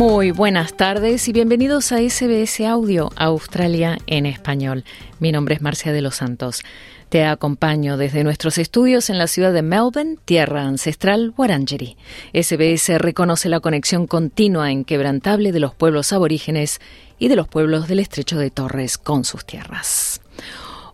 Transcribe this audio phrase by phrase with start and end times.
[0.00, 4.82] Muy buenas tardes y bienvenidos a SBS Audio Australia en español.
[5.18, 6.62] Mi nombre es Marcia de los Santos.
[7.10, 11.98] Te acompaño desde nuestros estudios en la ciudad de Melbourne, tierra ancestral Wurundjeri.
[12.32, 16.80] SBS reconoce la conexión continua e inquebrantable de los pueblos aborígenes
[17.18, 20.22] y de los pueblos del estrecho de Torres con sus tierras.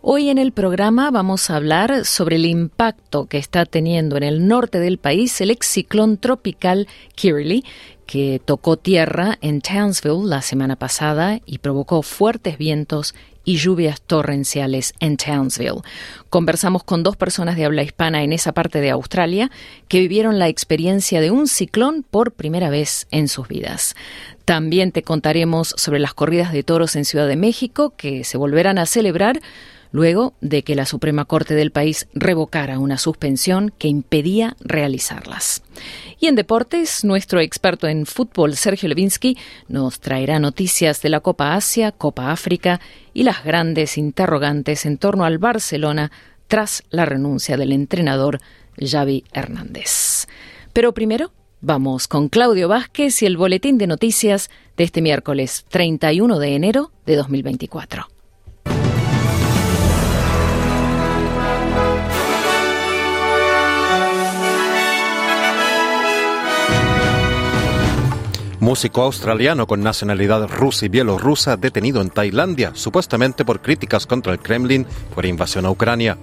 [0.01, 4.47] Hoy en el programa vamos a hablar sobre el impacto que está teniendo en el
[4.47, 7.65] norte del país el ex ciclón tropical Kirrily,
[8.07, 13.13] que tocó tierra en Townsville la semana pasada y provocó fuertes vientos
[13.43, 15.81] y lluvias torrenciales en Townsville.
[16.29, 19.51] Conversamos con dos personas de habla hispana en esa parte de Australia
[19.87, 23.95] que vivieron la experiencia de un ciclón por primera vez en sus vidas.
[24.43, 28.79] También te contaremos sobre las corridas de toros en Ciudad de México que se volverán
[28.79, 29.39] a celebrar
[29.91, 35.63] luego de que la Suprema Corte del país revocara una suspensión que impedía realizarlas.
[36.19, 41.53] Y en deportes, nuestro experto en fútbol, Sergio Levinsky, nos traerá noticias de la Copa
[41.53, 42.79] Asia, Copa África
[43.13, 46.11] y las grandes interrogantes en torno al Barcelona
[46.47, 48.39] tras la renuncia del entrenador
[48.79, 50.27] Xavi Hernández.
[50.73, 56.39] Pero primero, vamos con Claudio Vázquez y el boletín de noticias de este miércoles 31
[56.39, 58.16] de enero de 2024.
[68.67, 74.39] Músico australiano con nacionalidad rusa y bielorrusa detenido en Tailandia, supuestamente por críticas contra el
[74.39, 74.85] Kremlin
[75.15, 76.17] por invasión a Ucrania.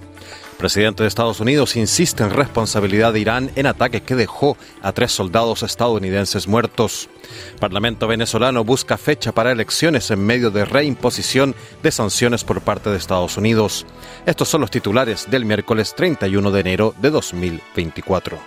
[0.51, 4.91] El presidente de Estados Unidos insiste en responsabilidad de Irán en ataque que dejó a
[4.91, 7.09] tres soldados estadounidenses muertos.
[7.59, 12.97] Parlamento venezolano busca fecha para elecciones en medio de reimposición de sanciones por parte de
[12.97, 13.87] Estados Unidos.
[14.27, 18.37] Estos son los titulares del miércoles 31 de enero de 2024.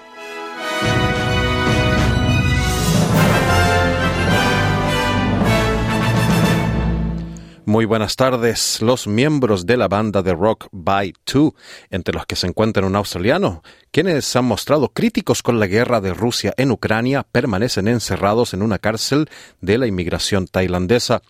[7.69, 8.81] Muy buenas tardes.
[8.81, 11.55] Los miembros de la banda de rock By Two,
[11.91, 16.15] entre los que se encuentra un australiano, quienes han mostrado críticos con la guerra de
[16.15, 19.29] Rusia en Ucrania, permanecen encerrados en una cárcel
[19.61, 21.21] de la inmigración tailandesa.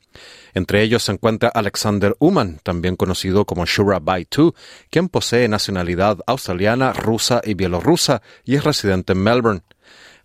[0.54, 4.54] Entre ellos se encuentra Alexander Uman, también conocido como Shura By Two,
[4.91, 9.62] quien posee nacionalidad australiana, rusa y bielorrusa y es residente en Melbourne.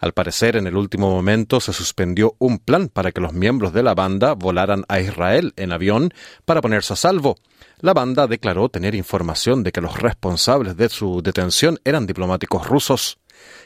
[0.03, 3.83] Al parecer, en el último momento se suspendió un plan para que los miembros de
[3.83, 7.37] la banda volaran a Israel en avión para ponerse a salvo.
[7.79, 13.17] La banda declaró tener información de que los responsables de su detención eran diplomáticos rusos.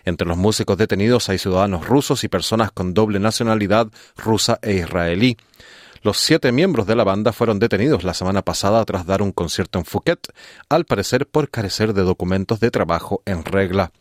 [0.06, 5.38] Entre los músicos detenidos hay ciudadanos rusos y personas con doble nacionalidad rusa e israelí.
[6.04, 9.80] Los siete miembros de la banda fueron detenidos la semana pasada tras dar un concierto
[9.80, 10.28] en Phuket,
[10.70, 13.92] al parecer por carecer de documentos de trabajo en regla.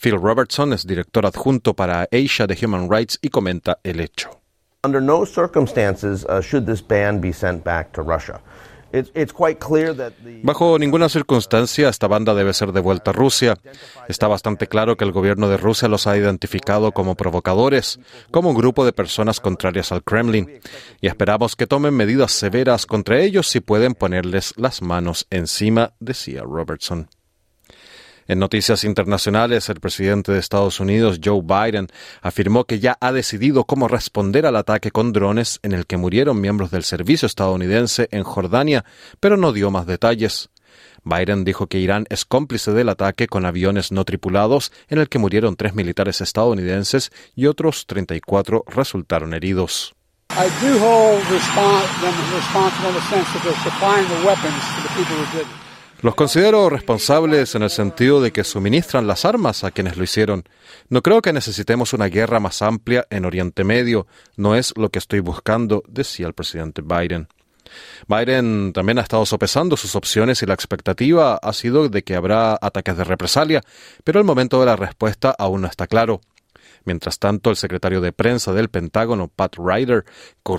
[0.00, 4.30] Phil Robertson es director adjunto para Asia de Human Rights y comenta el hecho.
[4.84, 8.40] Under no circumstances uh, should this ban be sent back to Russia.
[10.42, 13.56] Bajo ninguna circunstancia esta banda debe ser devuelta a Rusia.
[14.08, 18.00] Está bastante claro que el gobierno de Rusia los ha identificado como provocadores,
[18.30, 20.60] como un grupo de personas contrarias al Kremlin,
[21.00, 26.42] y esperamos que tomen medidas severas contra ellos si pueden ponerles las manos encima, decía
[26.42, 27.08] Robertson.
[28.26, 31.88] En noticias internacionales, el presidente de Estados Unidos, Joe Biden,
[32.20, 36.40] afirmó que ya ha decidido cómo responder al ataque con drones en el que murieron
[36.40, 38.84] miembros del servicio estadounidense en Jordania,
[39.20, 40.50] pero no dio más detalles.
[41.04, 45.18] Biden dijo que Irán es cómplice del ataque con aviones no tripulados en el que
[45.18, 49.94] murieron tres militares estadounidenses y otros 34 resultaron heridos.
[56.02, 60.42] Los considero responsables en el sentido de que suministran las armas a quienes lo hicieron.
[60.88, 64.08] No creo que necesitemos una guerra más amplia en Oriente Medio.
[64.36, 67.28] No es lo que estoy buscando, decía el presidente Biden.
[68.08, 72.58] Biden también ha estado sopesando sus opciones y la expectativa ha sido de que habrá
[72.60, 73.62] ataques de represalia,
[74.02, 76.20] pero el momento de la respuesta aún no está claro.
[76.84, 80.04] Mientras tanto, el secretario de prensa del Pentágono, Pat Ryder,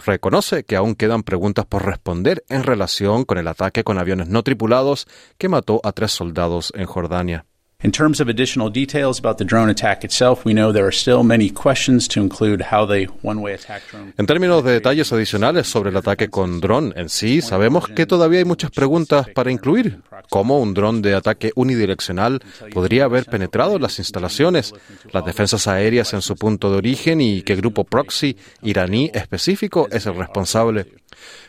[0.05, 4.43] reconoce que aún quedan preguntas por responder en relación con el ataque con aviones no
[4.43, 7.45] tripulados que mató a tres soldados en Jordania.
[7.83, 11.21] In terms of additional details about the drone attack itself, we know there are still
[11.21, 14.13] many questions to include how the one-way attack drone.
[14.17, 18.39] En términos de detalles adicionales sobre el ataque con dron en sí, sabemos que todavía
[18.39, 19.99] hay muchas preguntas para incluir.
[20.29, 22.39] ¿Cómo un dron de ataque unidireccional
[22.73, 24.73] podría haber penetrado las instalaciones,
[25.11, 30.05] las defensas aéreas en su punto de origen y qué grupo proxy iraní específico es
[30.05, 30.85] el responsable?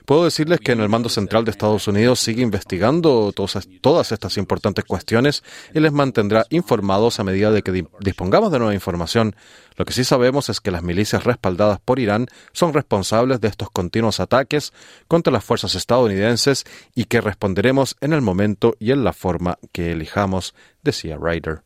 [0.04, 4.84] Puedo decirles que en el mando central de Estados Unidos sigue investigando todas, estas importantes
[4.84, 5.42] cuestiones
[5.72, 9.34] y les mantendrá informados a medida de que dispongamos de nueva información.
[9.76, 13.70] Lo que sí sabemos es que las milicias respaldadas por Irán son responsables de estos
[13.70, 14.74] continuos ataques
[15.08, 16.64] contra las fuerzas estadounidenses
[16.94, 21.62] y que responderemos en el momento y en la forma que elijamos, decía Ryder.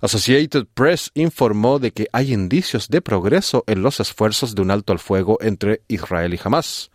[0.00, 4.92] Associated Press informó de que hay indicios de progreso en los esfuerzos de un alto
[4.92, 6.92] al fuego entre Israel y Hamas.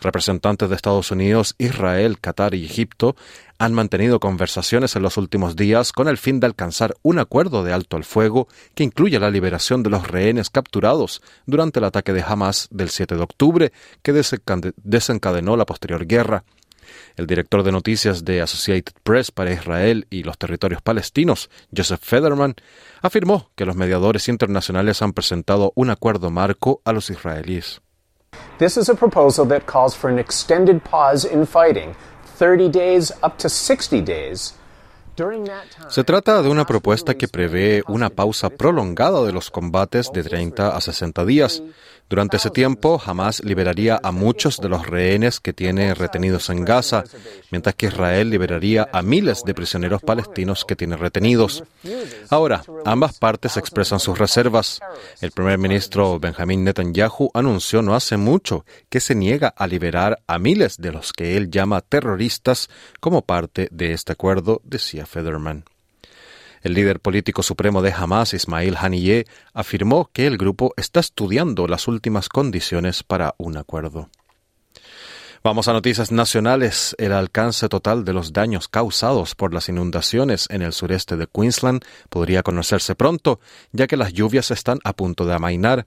[0.00, 3.16] Representantes de Estados Unidos, Israel, Qatar y Egipto
[3.58, 7.72] han mantenido conversaciones en los últimos días con el fin de alcanzar un acuerdo de
[7.72, 8.46] alto al fuego
[8.76, 13.16] que incluya la liberación de los rehenes capturados durante el ataque de Hamas del 7
[13.16, 13.72] de octubre
[14.02, 16.44] que desencadenó la posterior guerra.
[17.16, 22.56] El director de noticias de Associated Press para Israel y los territorios palestinos, Joseph Federman,
[23.02, 27.80] afirmó que los mediadores internacionales han presentado un acuerdo marco a los israelíes.
[28.58, 31.94] This is a proposal that calls for an extended pause in fighting,
[32.38, 34.54] 30 days up to 60 days.
[35.88, 40.76] Se trata de una propuesta que prevé una pausa prolongada de los combates de 30
[40.76, 41.62] a 60 días.
[42.08, 47.04] Durante ese tiempo, Hamas liberaría a muchos de los rehenes que tiene retenidos en Gaza,
[47.50, 51.64] mientras que Israel liberaría a miles de prisioneros palestinos que tiene retenidos.
[52.30, 54.80] Ahora, ambas partes expresan sus reservas.
[55.20, 60.38] El primer ministro Benjamin Netanyahu anunció no hace mucho que se niega a liberar a
[60.38, 62.68] miles de los que él llama terroristas
[63.00, 65.64] como parte de este acuerdo, decía Federman.
[66.64, 71.88] El líder político supremo de Hamas, Ismail Haniyeh, afirmó que el grupo está estudiando las
[71.88, 74.08] últimas condiciones para un acuerdo.
[75.44, 76.96] Vamos a noticias nacionales.
[76.96, 81.84] El alcance total de los daños causados por las inundaciones en el sureste de Queensland
[82.08, 83.40] podría conocerse pronto,
[83.70, 85.86] ya que las lluvias están a punto de amainar.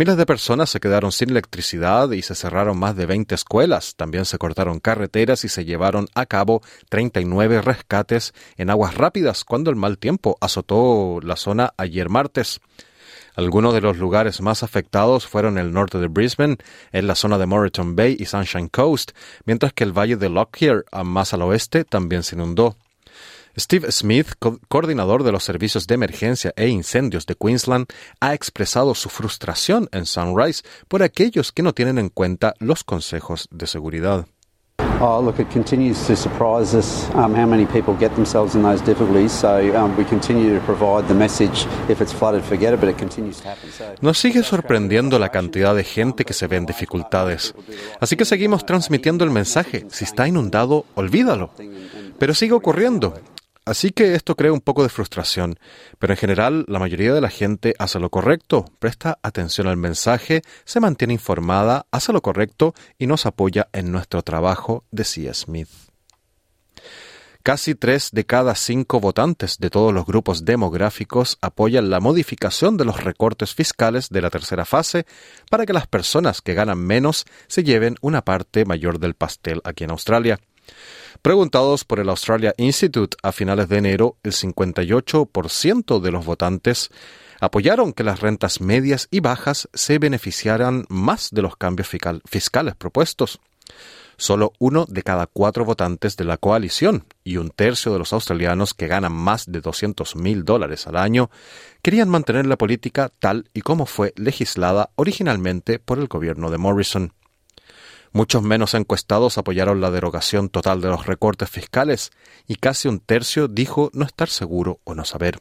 [0.00, 3.96] Miles de personas se quedaron sin electricidad y se cerraron más de 20 escuelas.
[3.96, 9.68] También se cortaron carreteras y se llevaron a cabo 39 rescates en aguas rápidas cuando
[9.68, 12.62] el mal tiempo azotó la zona ayer martes.
[13.36, 16.56] Algunos de los lugares más afectados fueron el norte de Brisbane,
[16.92, 19.10] en la zona de Moreton Bay y Sunshine Coast,
[19.44, 22.74] mientras que el valle de Lockyer, más al oeste, también se inundó.
[23.56, 24.32] Steve Smith,
[24.68, 27.86] coordinador de los servicios de emergencia e incendios de Queensland,
[28.20, 33.48] ha expresado su frustración en Sunrise por aquellos que no tienen en cuenta los consejos
[33.50, 34.26] de seguridad.
[35.02, 38.84] Oh, look, it continues to surprise us um, how many people get themselves in those
[38.84, 39.32] difficulties.
[39.32, 41.66] So um, we continue to provide the message.
[41.88, 43.72] If it's flooded, forget it, but it continues to happen.
[43.72, 47.54] So, Nos sigue sorprendiendo la cantidad de gente que se ve en dificultades.
[47.98, 49.86] Así que seguimos transmitiendo el mensaje.
[49.88, 51.50] Si está inundado, olvídalo.
[52.18, 53.14] Pero sigue ocurriendo.
[53.66, 55.58] Así que esto crea un poco de frustración,
[55.98, 60.42] pero en general la mayoría de la gente hace lo correcto, presta atención al mensaje,
[60.64, 65.68] se mantiene informada, hace lo correcto y nos apoya en nuestro trabajo, decía Smith.
[67.42, 72.84] Casi tres de cada cinco votantes de todos los grupos demográficos apoyan la modificación de
[72.84, 75.06] los recortes fiscales de la tercera fase
[75.48, 79.84] para que las personas que ganan menos se lleven una parte mayor del pastel aquí
[79.84, 80.38] en Australia.
[81.22, 86.90] Preguntados por el Australia Institute a finales de enero, el 58% de los votantes
[87.40, 93.40] apoyaron que las rentas medias y bajas se beneficiaran más de los cambios fiscales propuestos.
[94.16, 98.74] Solo uno de cada cuatro votantes de la coalición y un tercio de los australianos
[98.74, 101.30] que ganan más de 200 mil dólares al año
[101.80, 107.14] querían mantener la política tal y como fue legislada originalmente por el gobierno de Morrison.
[108.12, 112.10] Muchos menos encuestados apoyaron la derogación total de los recortes fiscales
[112.48, 115.40] y casi un tercio dijo no estar seguro o no saber.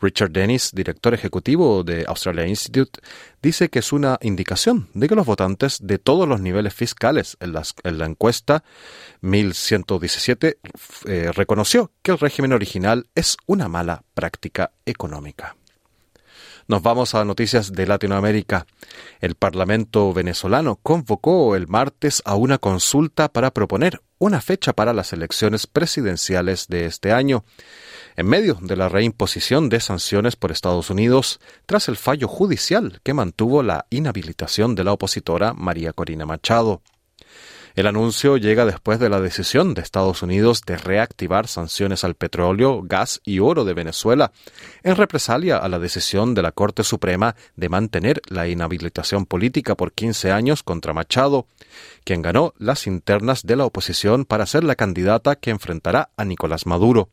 [0.00, 3.00] Richard Dennis, director ejecutivo de Australia Institute,
[3.42, 7.52] dice que es una indicación de que los votantes de todos los niveles fiscales en,
[7.52, 8.64] la encuesta
[9.20, 10.58] 1117
[11.06, 15.56] eh, reconoció que el régimen original es una mala práctica económica.
[16.66, 18.66] Nos vamos a noticias de Latinoamérica.
[19.20, 25.12] El Parlamento venezolano convocó el martes a una consulta para proponer una fecha para las
[25.12, 27.44] elecciones presidenciales de este año,
[28.16, 33.12] en medio de la reimposición de sanciones por Estados Unidos tras el fallo judicial que
[33.12, 36.80] mantuvo la inhabilitación de la opositora María Corina Machado.
[37.74, 42.82] El anuncio llega después de la decisión de Estados Unidos de reactivar sanciones al petróleo,
[42.84, 44.30] gas y oro de Venezuela,
[44.84, 49.92] en represalia a la decisión de la Corte Suprema de mantener la inhabilitación política por
[49.92, 51.48] 15 años contra Machado,
[52.04, 56.66] quien ganó las internas de la oposición para ser la candidata que enfrentará a Nicolás
[56.66, 57.08] Maduro.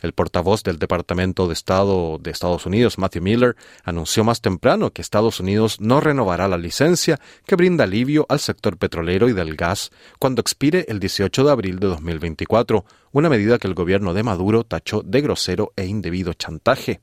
[0.00, 5.02] El portavoz del Departamento de Estado de Estados Unidos, Matthew Miller, anunció más temprano que
[5.02, 9.90] Estados Unidos no renovará la licencia que brinda alivio al sector petrolero y del gas
[10.18, 14.64] cuando expire el 18 de abril de 2024, una medida que el gobierno de Maduro
[14.64, 17.00] tachó de grosero e indebido chantaje.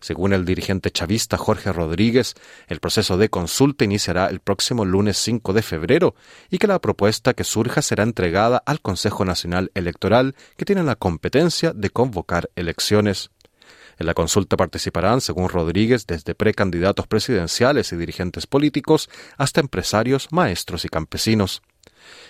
[0.00, 2.34] Según el dirigente chavista Jorge Rodríguez,
[2.68, 6.14] el proceso de consulta iniciará el próximo lunes 5 de febrero
[6.50, 10.96] y que la propuesta que surja será entregada al Consejo Nacional Electoral, que tiene la
[10.96, 13.30] competencia de convocar elecciones.
[13.98, 20.84] En la consulta participarán, según Rodríguez, desde precandidatos presidenciales y dirigentes políticos hasta empresarios, maestros
[20.84, 21.62] y campesinos.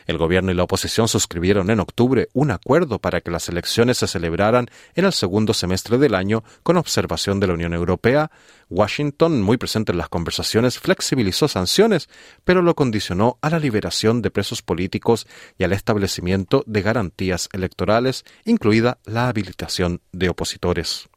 [0.07, 4.07] El gobierno y la oposición suscribieron en octubre un acuerdo para que las elecciones se
[4.07, 8.31] celebraran en el segundo semestre del año con observación de la Unión Europea.
[8.69, 12.09] Washington, muy presente en las conversaciones, flexibilizó sanciones,
[12.45, 15.26] pero lo condicionó a la liberación de presos políticos
[15.59, 21.12] y al establecimiento de garantías electorales, incluida la habilitación de opositores.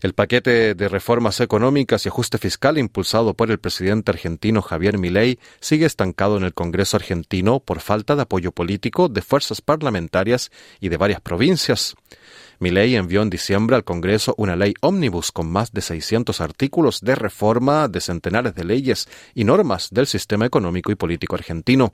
[0.00, 5.40] El paquete de reformas económicas y ajuste fiscal impulsado por el presidente argentino Javier Milei
[5.60, 10.88] sigue estancado en el Congreso argentino por falta de apoyo político de fuerzas parlamentarias y
[10.88, 11.96] de varias provincias.
[12.60, 17.14] Milei envió en diciembre al Congreso una ley ómnibus con más de 600 artículos de
[17.14, 21.92] reforma de centenares de leyes y normas del sistema económico y político argentino.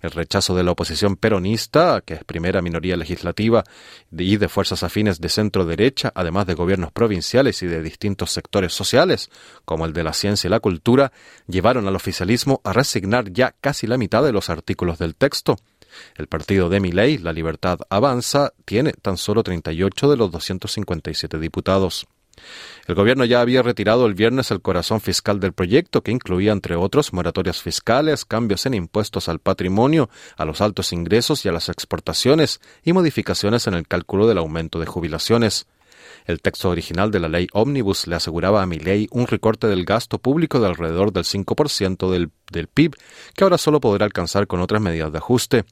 [0.00, 3.64] El rechazo de la oposición peronista, que es primera minoría legislativa,
[4.12, 8.72] y de fuerzas afines de centro derecha, además de gobiernos provinciales y de distintos sectores
[8.72, 9.30] sociales,
[9.64, 11.12] como el de la ciencia y la cultura,
[11.46, 15.56] llevaron al oficialismo a resignar ya casi la mitad de los artículos del texto.
[16.16, 22.06] El partido de Miley, La Libertad Avanza, tiene tan solo 38 de los 257 diputados.
[22.86, 26.76] El gobierno ya había retirado el viernes el corazón fiscal del proyecto, que incluía, entre
[26.76, 31.68] otros, moratorias fiscales, cambios en impuestos al patrimonio, a los altos ingresos y a las
[31.68, 35.66] exportaciones, y modificaciones en el cálculo del aumento de jubilaciones.
[36.26, 40.18] El texto original de la ley Omnibus le aseguraba a Milei un recorte del gasto
[40.18, 42.96] público de alrededor del 5% del, del PIB,
[43.34, 45.64] que ahora solo podrá alcanzar con otras medidas de ajuste.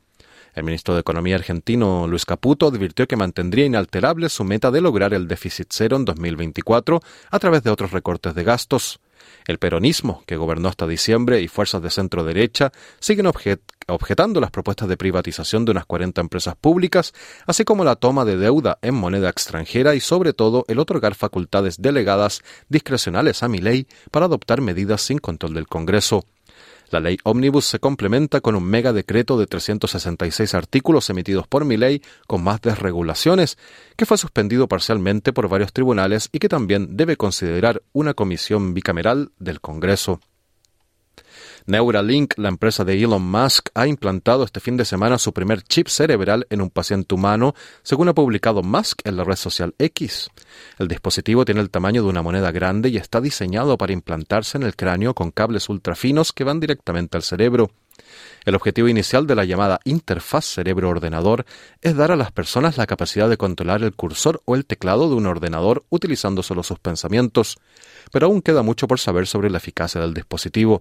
[0.55, 5.15] El ministro de Economía argentino, Luis Caputo, advirtió que mantendría inalterable su meta de lograr
[5.15, 9.01] el déficit cero en 2024 a través de otros recortes de gastos.
[9.47, 14.89] El peronismo, que gobernó hasta diciembre, y fuerzas de centro derecha siguen objetando las propuestas
[14.89, 17.15] de privatización de unas 40 empresas públicas,
[17.47, 21.81] así como la toma de deuda en moneda extranjera y sobre todo el otorgar facultades
[21.81, 26.27] delegadas discrecionales a mi ley para adoptar medidas sin control del Congreso.
[26.93, 31.79] La ley Omnibus se complementa con un mega decreto de 366 artículos emitidos por mi
[31.79, 33.57] ley con más desregulaciones,
[33.97, 39.33] que fue suspendido parcialmente por varios tribunales y que también debe considerar una comisión bicameral
[39.39, 40.21] del Congreso.
[41.67, 45.89] Neuralink, la empresa de Elon Musk, ha implantado este fin de semana su primer chip
[45.89, 50.31] cerebral en un paciente humano, según ha publicado Musk en la red social X.
[50.79, 54.65] El dispositivo tiene el tamaño de una moneda grande y está diseñado para implantarse en
[54.65, 57.71] el cráneo con cables ultrafinos que van directamente al cerebro.
[58.45, 61.45] El objetivo inicial de la llamada interfaz cerebro-ordenador
[61.81, 65.15] es dar a las personas la capacidad de controlar el cursor o el teclado de
[65.15, 67.59] un ordenador utilizando solo sus pensamientos,
[68.11, 70.81] pero aún queda mucho por saber sobre la eficacia del dispositivo.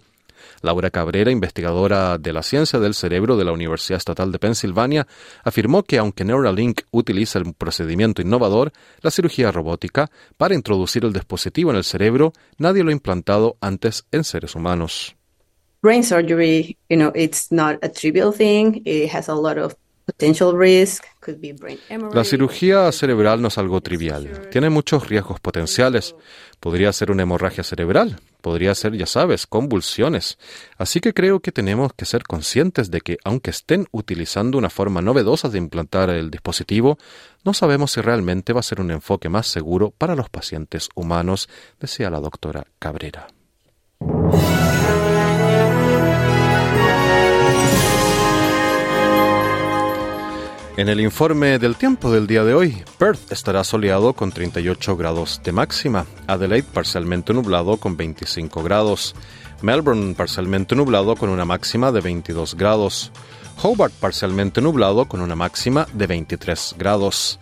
[0.61, 5.07] Laura Cabrera, investigadora de la ciencia del cerebro de la Universidad Estatal de Pensilvania,
[5.43, 11.71] afirmó que aunque Neuralink utiliza el procedimiento innovador, la cirugía robótica, para introducir el dispositivo
[11.71, 15.15] en el cerebro, nadie lo ha implantado antes en seres humanos.
[15.81, 18.83] Brain surgery, you know, it's not a trivial thing.
[18.85, 19.75] It has a lot of
[22.13, 24.49] la cirugía cerebral no es algo trivial.
[24.49, 26.15] Tiene muchos riesgos potenciales.
[26.59, 30.37] Podría ser una hemorragia cerebral, podría ser, ya sabes, convulsiones.
[30.77, 35.01] Así que creo que tenemos que ser conscientes de que, aunque estén utilizando una forma
[35.01, 36.97] novedosa de implantar el dispositivo,
[37.43, 41.49] no sabemos si realmente va a ser un enfoque más seguro para los pacientes humanos,
[41.79, 43.27] decía la doctora Cabrera.
[50.77, 55.41] En el informe del tiempo del día de hoy, Perth estará soleado con 38 grados
[55.43, 59.13] de máxima, Adelaide parcialmente nublado con 25 grados,
[59.61, 63.11] Melbourne parcialmente nublado con una máxima de 22 grados,
[63.61, 67.37] Hobart parcialmente nublado con una máxima de 23 grados.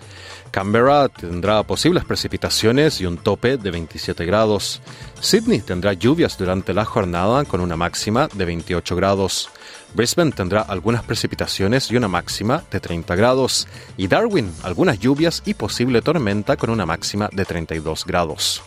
[0.52, 4.82] Canberra tendrá posibles precipitaciones y un tope de 27 grados.
[5.20, 9.50] Sydney tendrá lluvias durante la jornada con una máxima de 28 grados.
[9.94, 13.68] Brisbane tendrá algunas precipitaciones y una máxima de 30 grados.
[13.98, 18.62] Y Darwin, algunas lluvias y posible tormenta con una máxima de 32 grados.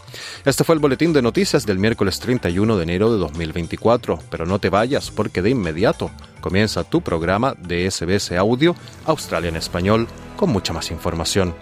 [0.44, 4.18] Este fue el boletín de noticias del miércoles 31 de enero de 2024.
[4.30, 6.10] Pero no te vayas porque de inmediato
[6.40, 8.74] comienza tu programa de SBS Audio
[9.06, 11.54] Australia en Español con mucha más información.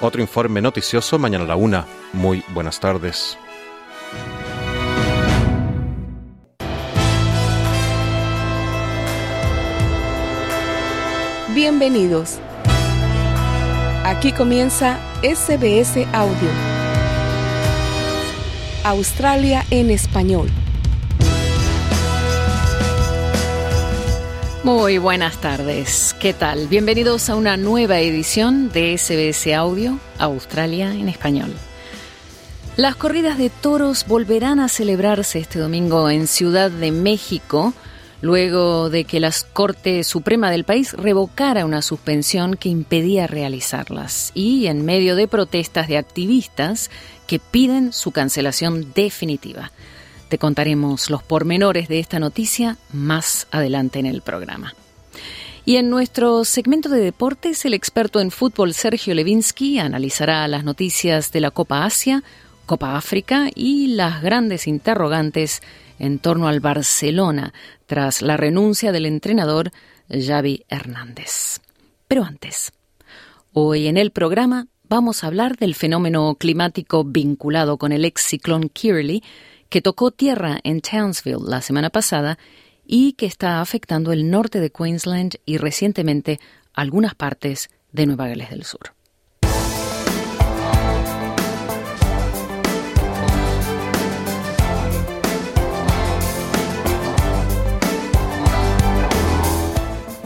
[0.00, 1.86] Otro informe noticioso mañana a la una.
[2.12, 3.38] Muy buenas tardes.
[11.54, 12.38] Bienvenidos.
[14.04, 16.50] Aquí comienza SBS Audio.
[18.84, 20.50] Australia en español.
[24.66, 26.12] Muy buenas tardes.
[26.18, 26.66] ¿Qué tal?
[26.66, 31.54] Bienvenidos a una nueva edición de SBS Audio, Australia en español.
[32.76, 37.74] Las corridas de toros volverán a celebrarse este domingo en Ciudad de México
[38.20, 44.66] luego de que la Corte Suprema del país revocara una suspensión que impedía realizarlas y
[44.66, 46.90] en medio de protestas de activistas
[47.28, 49.70] que piden su cancelación definitiva.
[50.28, 54.74] Te contaremos los pormenores de esta noticia más adelante en el programa.
[55.64, 61.30] Y en nuestro segmento de deportes, el experto en fútbol Sergio Levinsky analizará las noticias
[61.30, 62.24] de la Copa Asia,
[62.66, 65.62] Copa África y las grandes interrogantes
[65.98, 67.52] en torno al Barcelona
[67.86, 69.70] tras la renuncia del entrenador
[70.08, 71.60] Xavi Hernández.
[72.08, 72.72] Pero antes,
[73.52, 78.68] hoy en el programa vamos a hablar del fenómeno climático vinculado con el ex ciclón
[78.68, 79.22] Kirley
[79.68, 82.38] que tocó tierra en Townsville la semana pasada
[82.84, 86.38] y que está afectando el norte de Queensland y recientemente
[86.72, 88.92] algunas partes de Nueva Gales del Sur.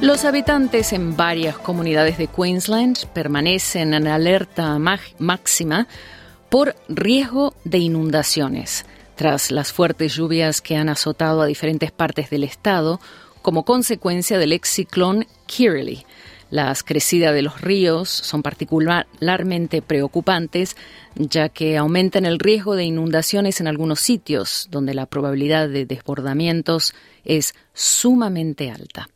[0.01, 5.87] Los habitantes en varias comunidades de Queensland permanecen en alerta máxima
[6.49, 8.87] por riesgo de inundaciones
[9.21, 13.01] tras las fuertes lluvias que han azotado a diferentes partes del estado
[13.43, 16.07] como consecuencia del ex ciclón Kirrily.
[16.49, 20.75] Las crecidas de los ríos son particularmente preocupantes,
[21.17, 26.95] ya que aumentan el riesgo de inundaciones en algunos sitios, donde la probabilidad de desbordamientos
[27.23, 29.11] es sumamente alta.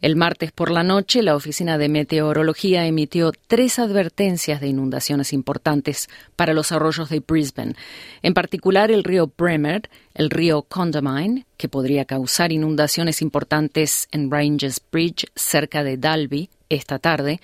[0.00, 6.08] El martes por la noche, la Oficina de Meteorología emitió tres advertencias de inundaciones importantes
[6.36, 7.74] para los arroyos de Brisbane,
[8.22, 14.80] en particular el río Bremer, el río Condamine, que podría causar inundaciones importantes en Ranges
[14.90, 17.40] Bridge, cerca de Dalby, esta tarde,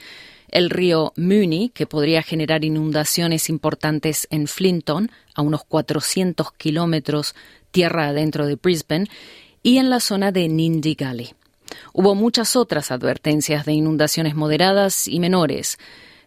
[0.53, 7.35] el río Mooney, que podría generar inundaciones importantes en Flinton, a unos 400 kilómetros
[7.71, 9.09] tierra adentro de Brisbane,
[9.63, 11.35] y en la zona de Nindigally.
[11.93, 15.79] Hubo muchas otras advertencias de inundaciones moderadas y menores,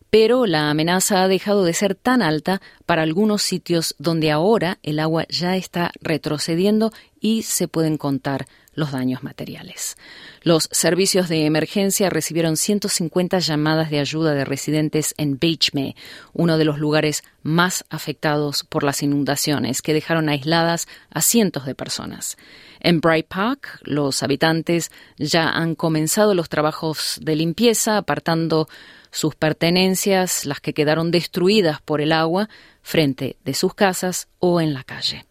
[0.10, 5.00] pero la amenaza ha dejado de ser tan alta para algunos sitios donde ahora el
[5.00, 9.98] agua ya está retrocediendo y se pueden contar los daños materiales.
[10.42, 15.96] Los servicios de emergencia recibieron 150 llamadas de ayuda de residentes en Beechme,
[16.34, 21.76] uno de los lugares más afectados por las inundaciones, que dejaron aisladas a cientos de
[21.76, 22.38] personas.
[22.86, 28.70] En Bright Park, los habitantes ya han comenzado los trabajos de limpieza, apartando
[29.10, 32.48] sus pertenencias, las que quedaron destruidas por el agua,
[32.84, 35.26] frente de sus casas o en la calle.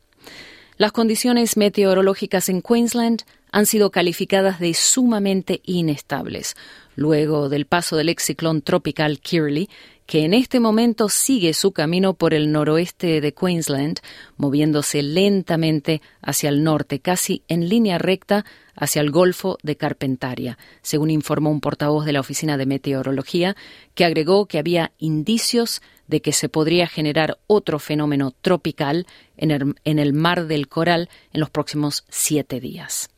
[0.79, 6.57] Las condiciones meteorológicas en Queensland han sido calificadas de sumamente inestables,
[6.97, 9.71] luego del paso del ex ciclón tropical Kirley,
[10.07, 14.01] que en este momento sigue su camino por el noroeste de Queensland,
[14.37, 18.45] moviéndose lentamente hacia el norte, casi en línea recta
[18.77, 23.57] hacia el Golfo de Carpentaria, según informó un portavoz de la Oficina de Meteorología,
[23.95, 29.75] que agregó que había indicios de que se podría generar otro fenómeno tropical en el,
[29.85, 33.09] en el Mar del Coral en los próximos siete días.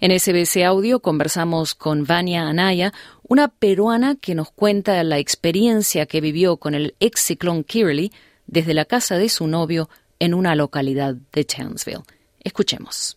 [0.00, 2.92] En SBS Audio conversamos con Vania Anaya,
[3.28, 8.10] una peruana que nos cuenta la experiencia que vivió con el ex ciclón Kirley
[8.46, 9.88] desde la casa de su novio
[10.18, 12.02] en una localidad de Townsville.
[12.42, 13.16] Escuchemos.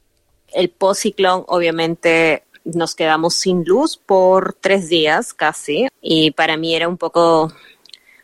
[0.53, 6.87] El post-ciclón, obviamente, nos quedamos sin luz por tres días casi y para mí era
[6.87, 7.51] un poco...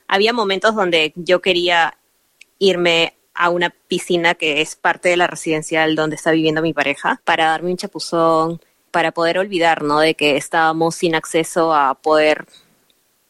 [0.09, 1.97] Había momentos donde yo quería
[2.59, 7.21] irme a una piscina que es parte de la residencial donde está viviendo mi pareja
[7.23, 8.61] para darme un chapuzón,
[8.97, 9.99] para poder olvidar, ¿no?
[9.99, 12.47] De que estábamos sin acceso a poder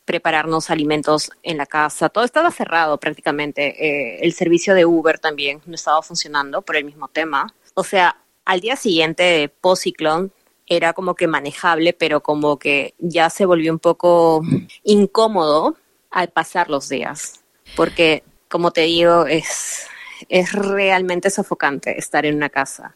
[0.06, 2.08] prepararnos alimentos en la casa.
[2.08, 3.76] Todo estaba cerrado prácticamente.
[3.86, 7.54] Eh, el servicio de Uber también no estaba funcionando por el mismo tema.
[7.74, 10.32] O sea, al día siguiente de post-ciclón
[10.68, 14.44] era como que manejable, pero como que ya se volvió un poco
[14.86, 15.76] incómodo
[16.12, 17.42] al pasar los días.
[17.76, 19.86] Porque, como te digo, es,
[20.30, 22.96] es realmente sofocante estar en una casa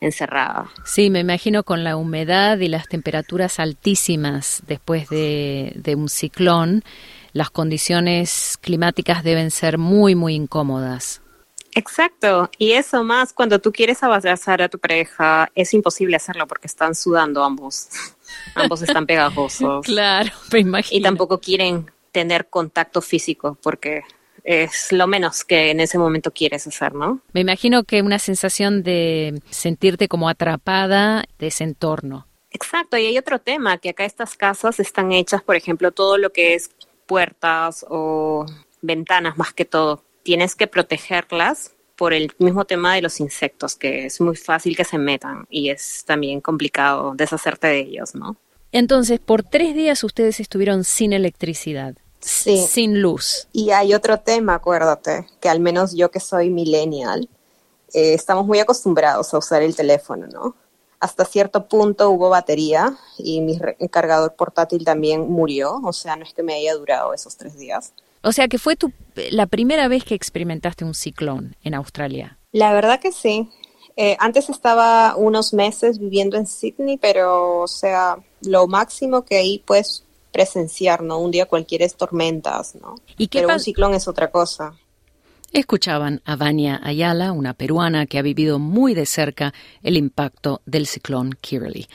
[0.00, 0.70] encerrada.
[0.84, 6.82] Sí, me imagino con la humedad y las temperaturas altísimas después de, de un ciclón,
[7.32, 11.22] las condiciones climáticas deben ser muy, muy incómodas.
[11.72, 16.66] Exacto, y eso más cuando tú quieres abrazar a tu pareja, es imposible hacerlo porque
[16.66, 17.88] están sudando ambos.
[18.54, 19.84] ambos están pegajosos.
[19.86, 20.98] Claro, me imagino.
[20.98, 24.02] Y tampoco quieren tener contacto físico porque
[24.44, 27.20] es lo menos que en ese momento quieres hacer, ¿no?
[27.32, 32.26] Me imagino que una sensación de sentirte como atrapada de ese entorno.
[32.50, 36.32] Exacto, y hay otro tema, que acá estas casas están hechas, por ejemplo, todo lo
[36.32, 36.70] que es
[37.06, 38.46] puertas o
[38.82, 40.02] ventanas más que todo.
[40.22, 44.84] Tienes que protegerlas por el mismo tema de los insectos, que es muy fácil que
[44.84, 48.36] se metan y es también complicado deshacerte de ellos, ¿no?
[48.72, 51.96] Entonces, por tres días ustedes estuvieron sin electricidad.
[52.20, 52.66] Sí.
[52.68, 53.48] Sin luz.
[53.52, 57.28] Y hay otro tema, acuérdate, que al menos yo que soy millennial,
[57.92, 60.54] eh, estamos muy acostumbrados a usar el teléfono, ¿no?
[61.00, 63.58] Hasta cierto punto hubo batería y mi
[63.90, 67.94] cargador portátil también murió, o sea, no es que me haya durado esos tres días.
[68.22, 68.92] O sea, que fue tu,
[69.30, 72.38] la primera vez que experimentaste un ciclón en Australia.
[72.52, 73.48] La verdad que sí.
[73.96, 79.62] Eh, antes estaba unos meses viviendo en Sydney, pero, o sea, lo máximo que ahí
[79.66, 81.18] pues presenciar, ¿no?
[81.18, 82.96] Un día cualquiera es tormentas, ¿no?
[83.18, 84.74] ¿Y qué Pero un ciclón es otra cosa.
[85.52, 90.86] Escuchaban a Vania Ayala, una peruana que ha vivido muy de cerca el impacto del
[90.86, 91.88] ciclón Kirrily.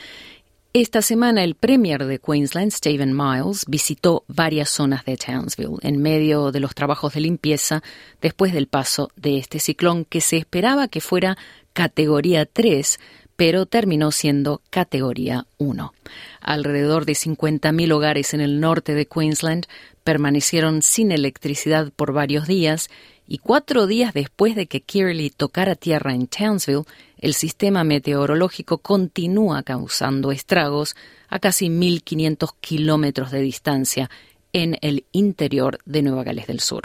[0.74, 6.52] Esta semana el Premier de Queensland, Stephen Miles, visitó varias zonas de Townsville en medio
[6.52, 7.82] de los trabajos de limpieza
[8.22, 11.38] después del paso de este ciclón que se esperaba que fuera
[11.72, 13.00] categoría 3,
[13.36, 15.94] pero terminó siendo categoría 1.
[16.42, 19.66] Alrededor de 50.000 hogares en el norte de Queensland
[20.04, 22.90] permanecieron sin electricidad por varios días
[23.28, 26.86] y cuatro días después de que Kirley tocara tierra en Townsville,
[27.18, 30.96] el sistema meteorológico continúa causando estragos
[31.28, 34.10] a casi 1.500 kilómetros de distancia
[34.54, 36.84] en el interior de Nueva Gales del Sur.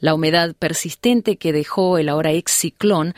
[0.00, 3.14] La humedad persistente que dejó el ahora ex ciclón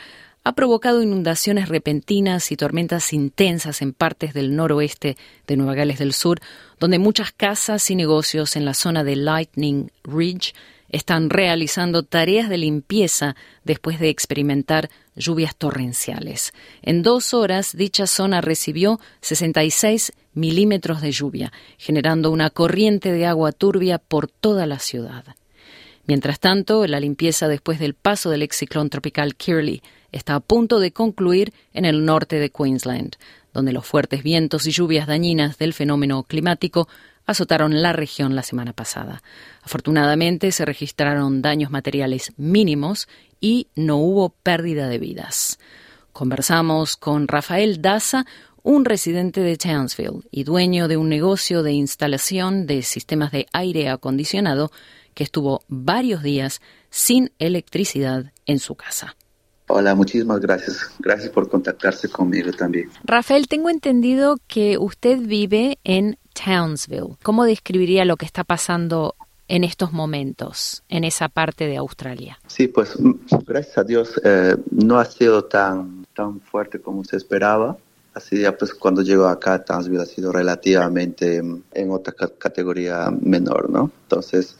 [0.49, 6.11] ha provocado inundaciones repentinas y tormentas intensas en partes del noroeste de Nueva Gales del
[6.11, 6.39] Sur,
[6.79, 10.55] donde muchas casas y negocios en la zona de Lightning Ridge
[10.89, 16.51] están realizando tareas de limpieza después de experimentar lluvias torrenciales.
[16.81, 23.51] En dos horas, dicha zona recibió 66 milímetros de lluvia, generando una corriente de agua
[23.51, 25.25] turbia por toda la ciudad.
[26.07, 30.79] Mientras tanto, la limpieza después del paso del ex ciclón tropical Kirley está a punto
[30.79, 33.15] de concluir en el norte de Queensland,
[33.53, 36.87] donde los fuertes vientos y lluvias dañinas del fenómeno climático
[37.25, 39.21] azotaron la región la semana pasada.
[39.61, 43.07] Afortunadamente se registraron daños materiales mínimos
[43.39, 45.59] y no hubo pérdida de vidas.
[46.11, 48.25] Conversamos con Rafael Daza,
[48.63, 53.89] un residente de Townsville y dueño de un negocio de instalación de sistemas de aire
[53.89, 54.71] acondicionado
[55.13, 59.15] que estuvo varios días sin electricidad en su casa.
[59.71, 60.89] Hola, muchísimas gracias.
[60.97, 62.89] Gracias por contactarse conmigo también.
[63.03, 67.17] Rafael, tengo entendido que usted vive en Townsville.
[67.21, 69.13] ¿Cómo describiría lo que está pasando
[69.47, 72.39] en estos momentos en esa parte de Australia?
[72.47, 72.95] Sí, pues
[73.45, 77.77] gracias a Dios eh, no ha sido tan, tan fuerte como se esperaba.
[78.15, 83.91] Así ya pues cuando llegó acá Townsville ha sido relativamente en otra categoría menor, ¿no?
[84.01, 84.57] Entonces,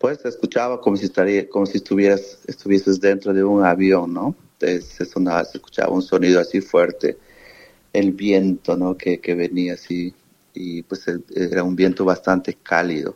[0.00, 4.34] pues se escuchaba como si estaría, como si estuvieras, estuvieses dentro de un avión, ¿no?
[4.54, 7.18] Entonces se sonaba, se escuchaba un sonido así fuerte,
[7.92, 8.96] el viento, ¿no?
[8.96, 10.14] Que, que venía así
[10.54, 11.04] y pues
[11.36, 13.14] era un viento bastante cálido.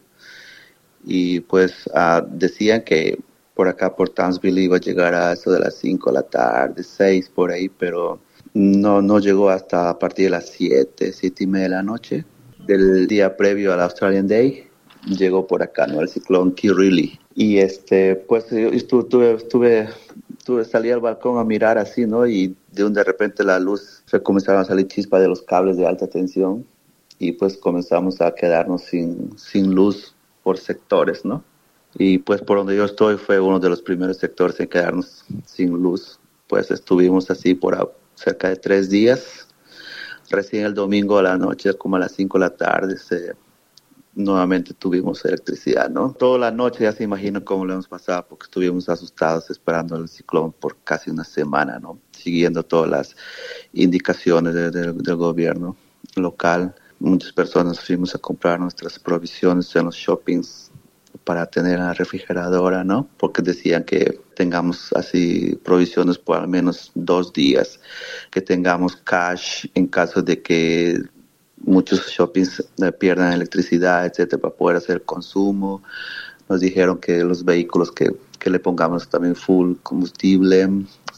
[1.07, 3.18] Y pues uh, decían que
[3.55, 6.83] por acá, por Townsville, iba a llegar a eso de las 5 de la tarde,
[6.83, 8.20] 6 por ahí, pero
[8.53, 12.27] no, no llegó hasta a partir de las 7, 7 y media de la noche
[12.66, 14.68] del día previo al Australian Day
[15.06, 16.00] llegó por acá, ¿no?
[16.00, 17.18] El ciclón Kirili.
[17.34, 19.88] Y este, pues yo estuve, estuve,
[20.38, 22.26] estuve, salí al balcón a mirar así, ¿no?
[22.26, 25.76] Y de un de repente la luz, se comenzaron a salir chispas de los cables
[25.76, 26.64] de alta tensión
[27.18, 31.44] y pues comenzamos a quedarnos sin, sin luz por sectores, ¿no?
[31.96, 35.70] Y pues por donde yo estoy fue uno de los primeros sectores en quedarnos sin
[35.70, 36.18] luz.
[36.48, 39.48] Pues estuvimos así por cerca de tres días
[40.30, 43.34] recién el domingo a la noche, como a las 5 de la tarde, se,
[44.14, 46.12] nuevamente tuvimos electricidad, ¿no?
[46.12, 50.09] Toda la noche ya se imaginan cómo lo hemos pasado porque estuvimos asustados esperando el
[50.09, 51.98] ciclón por casi una semana, ¿no?
[52.12, 53.16] Siguiendo todas las
[53.72, 55.77] indicaciones del gobierno
[56.16, 56.74] local.
[57.00, 60.70] Muchas personas fuimos a comprar nuestras provisiones en los shoppings
[61.24, 63.09] para tener la refrigeradora, ¿no?
[63.18, 67.81] Porque decían que tengamos así provisiones por al menos dos días,
[68.31, 71.00] que tengamos cash en caso de que
[71.66, 75.83] muchos shoppings eh, pierdan electricidad, etcétera, para poder hacer consumo.
[76.48, 80.68] Nos dijeron que los vehículos que, que le pongamos también full combustible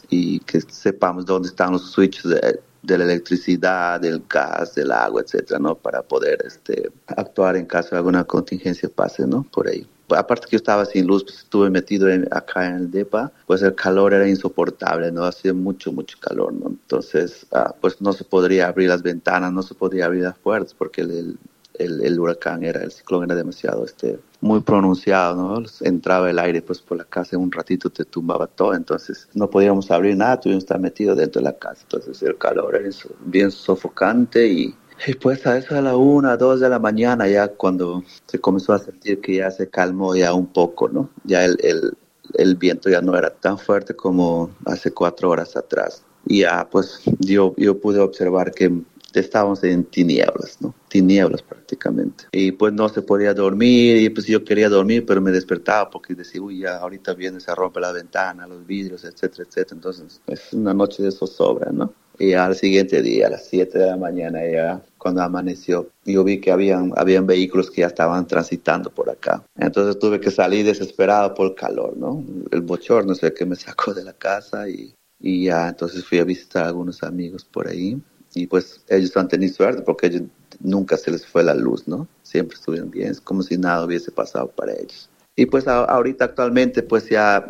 [0.09, 5.23] y que sepamos dónde están los switches de, de la electricidad, del gas, del agua,
[5.23, 5.75] etcétera, ¿no?
[5.75, 9.45] Para poder este, actuar en caso de alguna contingencia pase, ¿no?
[9.51, 9.87] Por ahí.
[10.11, 13.75] Aparte que yo estaba sin luz, pues estuve metido acá en el DEPA, pues el
[13.75, 15.25] calor era insoportable, ¿no?
[15.25, 16.69] Hacía mucho, mucho calor, ¿no?
[16.69, 20.75] Entonces, ah, pues no se podría abrir las ventanas, no se podría abrir las puertas
[20.75, 21.39] porque el,
[21.79, 25.67] el, el, huracán era, el ciclón era demasiado, este, muy pronunciado, ¿no?
[25.81, 29.51] Entraba el aire, pues por la casa en un ratito te tumbaba todo, entonces no
[29.51, 32.89] podíamos abrir nada, tuvimos que estar metidos dentro de la casa, entonces el calor era
[33.21, 34.75] bien sofocante y,
[35.07, 38.73] y pues a eso de la una, dos de la mañana ya cuando se comenzó
[38.73, 41.11] a sentir que ya se calmó ya un poco, ¿no?
[41.25, 41.93] Ya el, el,
[42.35, 46.05] el viento ya no era tan fuerte como hace cuatro horas atrás.
[46.27, 48.73] Y ya pues yo, yo pude observar que
[49.21, 50.75] estábamos en tinieblas, ¿no?
[50.89, 52.25] Tinieblas prácticamente.
[52.33, 56.15] Y pues no se podía dormir y pues yo quería dormir, pero me despertaba porque
[56.15, 59.77] decía, uy, ya ahorita viene, se rompe la ventana, los vidrios, etcétera, etcétera.
[59.77, 61.93] Entonces es una noche de zozobra, ¿no?
[62.19, 66.41] Y al siguiente día, a las 7 de la mañana, ya cuando amaneció, yo vi
[66.41, 69.43] que habían, habían vehículos que ya estaban transitando por acá.
[69.57, 72.25] Entonces tuve que salir desesperado por el calor, ¿no?
[72.51, 76.25] El bochorno sé que me sacó de la casa y, y ya entonces fui a
[76.25, 78.01] visitar a algunos amigos por ahí
[78.35, 80.23] y pues ellos han tenido suerte porque ellos
[80.61, 82.09] nunca se les fue la luz, ¿no?
[82.23, 85.09] Siempre estuvieron bien, es como si nada hubiese pasado para ellos.
[85.35, 87.47] Y pues ahorita actualmente, pues ya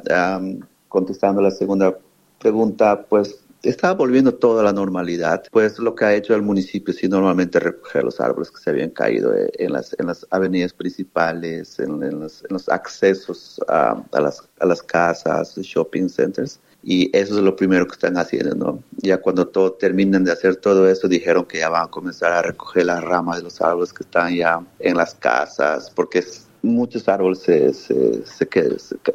[0.88, 1.96] contestando la segunda
[2.38, 5.44] pregunta, pues estaba volviendo todo a la normalidad.
[5.50, 8.90] Pues lo que ha hecho el municipio sí normalmente recoger los árboles que se habían
[8.90, 14.42] caído eh, en las, en las avenidas principales, en, los, en los, accesos a, las,
[14.60, 18.82] a las casas, shopping centers y eso es lo primero que están haciendo, ¿no?
[18.98, 22.42] Ya cuando todo, terminan de hacer todo eso, dijeron que ya van a comenzar a
[22.42, 26.22] recoger las ramas de los árboles que están ya en las casas, porque
[26.62, 28.48] muchos árboles se, se, se,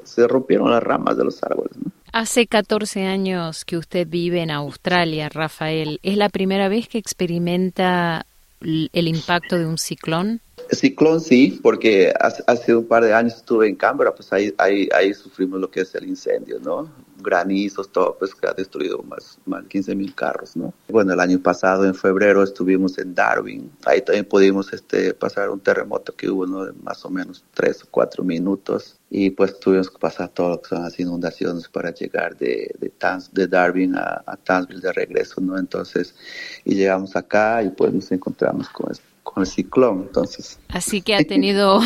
[0.03, 1.91] se, rompieron las ramas de los árboles, ¿no?
[2.13, 5.99] Hace 14 años que usted vive en Australia, Rafael.
[6.03, 8.25] ¿Es la primera vez que experimenta
[8.59, 10.41] el impacto de un ciclón?
[10.71, 15.13] Ciclón sí, porque hace, un par de años estuve en Canberra, pues ahí, ahí, ahí
[15.13, 16.89] sufrimos lo que es el incendio, ¿no?
[17.21, 20.73] Granizos, todo, pues que ha destruido más, más de 15 mil carros, ¿no?
[20.89, 25.59] Bueno, el año pasado, en febrero, estuvimos en Darwin, ahí también pudimos este, pasar un
[25.59, 26.65] terremoto que hubo, ¿no?
[26.65, 30.61] De más o menos tres o cuatro minutos, y pues tuvimos que pasar todo lo
[30.61, 32.91] que son las inundaciones para llegar de, de,
[33.31, 35.57] de Darwin a, a Townsville de regreso, ¿no?
[35.57, 36.15] Entonces,
[36.63, 40.59] y llegamos acá y pues nos encontramos con esto con el ciclón, entonces.
[40.69, 41.79] Así que ha tenido,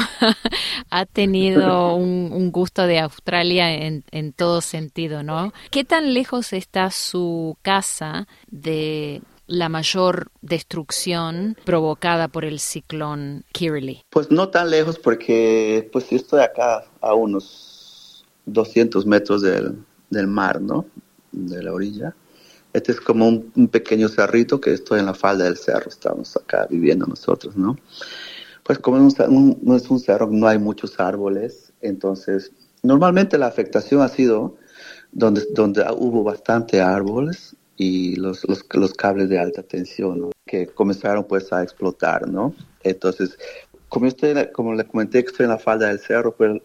[0.90, 5.54] ha tenido un, gusto de Australia en, en, todo sentido, ¿no?
[5.72, 14.02] ¿Qué tan lejos está su casa de la mayor destrucción provocada por el ciclón Kirrily?
[14.10, 20.28] Pues no tan lejos porque pues yo estoy acá a unos 200 metros del, del
[20.28, 20.86] mar, ¿no?
[21.32, 22.16] De la orilla.
[22.76, 26.68] Este es como un, pequeño cerrito que estoy en la falda del cerro, estamos acá
[26.70, 27.78] viviendo nosotros, ¿no?
[28.64, 32.52] Pues como no es un cerro, no hay muchos árboles, entonces
[32.84, 34.58] normalmente la afectación ha sido
[35.14, 41.24] donde, donde hubo bastante árboles y los, los, los cables de alta tensión que comenzaron
[41.24, 42.54] pues a explotar, ¿no?
[42.84, 43.40] Entonces,
[43.88, 46.62] como, estoy, como le comenté que estoy en la falda del cerro, pues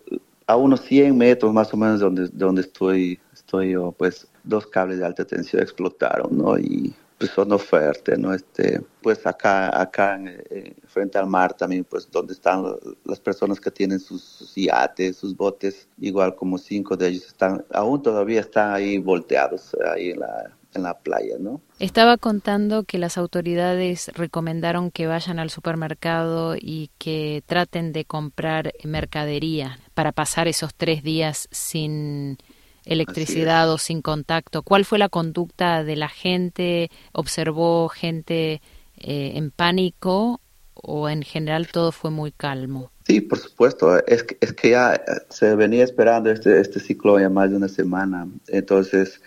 [0.48, 4.98] a unos 100 metros más o menos donde, donde estoy, estoy yo, pues dos cables
[4.98, 6.58] de alta tensión explotaron, ¿no?
[6.58, 8.32] Y pues sonó fuerte, ¿no?
[8.32, 12.64] Este, pues acá, acá en, frente al mar también, pues donde están
[13.04, 17.62] las personas que tienen sus, sus, yates, sus botes, igual como cinco de ellos están,
[17.74, 21.60] aún todavía están ahí volteados, ahí en la, en la playa, ¿no?
[21.78, 28.72] Estaba contando que las autoridades recomendaron que vayan al supermercado y que traten de comprar
[28.84, 32.38] mercadería para pasar esos tres días sin
[32.84, 34.62] electricidad o sin contacto.
[34.62, 36.90] ¿Cuál fue la conducta de la gente?
[37.12, 38.60] ¿Observó gente
[38.98, 40.40] eh, en pánico
[40.74, 42.90] o en general todo fue muy calmo?
[43.06, 44.04] Sí, por supuesto.
[44.06, 47.68] Es que, es que ya se venía esperando este, este ciclo ya más de una
[47.68, 48.28] semana.
[48.48, 49.20] Entonces,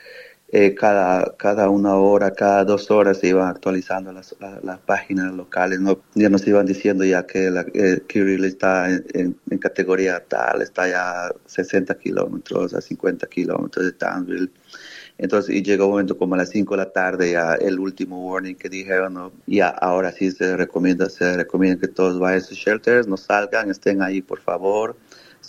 [0.55, 5.79] eh, cada, cada una hora, cada dos horas se iban actualizando las, las, páginas locales,
[5.79, 5.99] ¿no?
[6.13, 11.25] ya nos iban diciendo ya que la, eh, Kirill está en, categoría tal, está ya
[11.25, 14.51] a 60 kilómetros, a 50 kilómetros de Townsville.
[15.17, 18.23] Entonces, y llegó un momento como a las 5 de la tarde, ya el último
[18.23, 19.31] warning que dijeron, ¿no?
[19.47, 23.71] ya ahora sí se recomienda, se recomienda que todos vayan a sus shelters, no salgan,
[23.71, 24.95] estén ahí por favor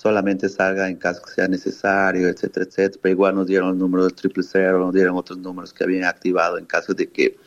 [0.04, 3.00] solamente salga en caso que sea necesario, etcétera, etcétera.
[3.00, 6.04] Pero igual nos dieron el número del triple cero, nos dieron otros números que habían
[6.04, 7.38] activado en caso de que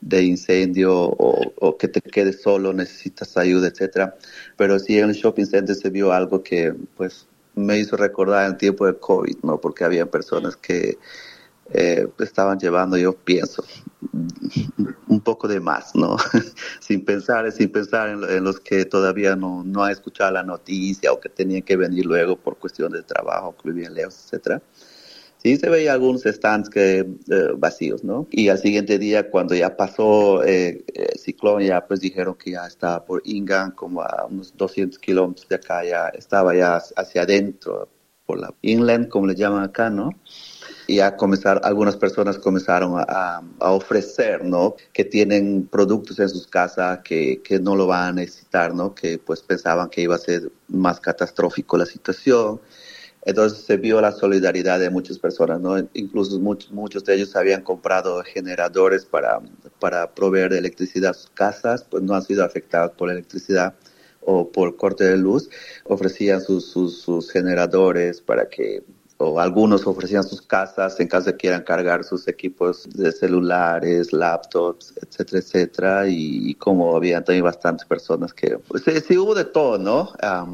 [0.00, 4.16] de incendio o, que te quedes solo, necesitas ayuda, etcétera.
[4.56, 8.56] Pero sí en el shopping center se vio algo que pues me hizo recordar el
[8.56, 9.60] tiempo de COVID, ¿no?
[9.60, 10.96] Porque había personas que
[11.72, 13.64] eh, estaban llevando, yo pienso,
[15.08, 16.16] un poco de más, ¿no?
[16.80, 21.20] sin pensar, sin pensar en, los que todavía no, no han escuchado la noticia o
[21.20, 24.62] que tenían que venir luego por cuestión de trabajo, que vivían lejos, etcétera.
[25.38, 28.26] Sí se veía algunos stands que, eh, vacíos, ¿no?
[28.30, 32.66] Y al siguiente día, cuando ya pasó eh, el ciclón, ya pues dijeron que ya
[32.66, 37.88] estaba por Ingan, como a unos 200 kilómetros de acá, ya estaba ya hacia adentro,
[38.26, 40.10] por la inland, como le llaman acá, ¿no?
[40.88, 44.74] Y a comenzar, algunas personas comenzaron a, ofrecer, ¿no?
[44.94, 48.94] Que tienen productos en sus casas que, que, no lo van a necesitar, ¿no?
[48.94, 52.62] Que pues pensaban que iba a ser más catastrófico la situación.
[53.22, 55.76] Entonces se vio la solidaridad de muchas personas, ¿no?
[55.92, 59.42] Incluso muchos, muchos de ellos habían comprado generadores para,
[59.80, 63.74] para proveer electricidad a sus casas, pues no han sido afectados por la electricidad
[64.22, 65.50] o por corte de luz,
[65.84, 68.82] ofrecían sus, sus generadores para que
[69.18, 74.94] o algunos ofrecían sus casas en caso de quieran cargar sus equipos de celulares, laptops,
[75.02, 76.04] etcétera, etcétera.
[76.08, 80.12] Y, como había también bastantes personas que, pues sí, hubo de todo, ¿no?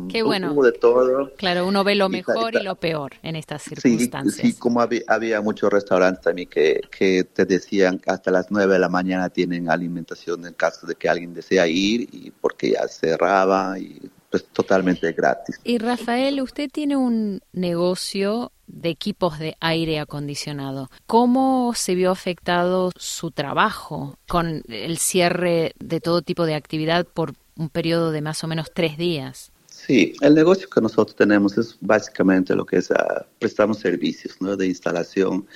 [0.08, 0.52] Qué bueno.
[0.52, 1.30] Hubo de todo.
[1.36, 4.34] Claro, uno ve lo mejor y, lo peor en estas circunstancias.
[4.34, 8.78] Sí, como había, había, muchos restaurantes también que, que te decían hasta las 9 de
[8.78, 13.78] la mañana tienen alimentación en caso de que alguien desea ir y porque ya cerraba
[13.78, 15.60] y pues totalmente gratis.
[15.62, 20.90] Y Rafael, usted tiene un negocio de equipos de aire acondicionado.
[21.06, 27.34] ¿Cómo se vio afectado su trabajo con el cierre de todo tipo de actividad por
[27.56, 29.52] un periodo de más o menos tres días?
[29.68, 32.94] Sí, el negocio que nosotros tenemos es básicamente lo que es, uh,
[33.38, 34.56] prestamos servicios ¿no?
[34.56, 35.46] de instalación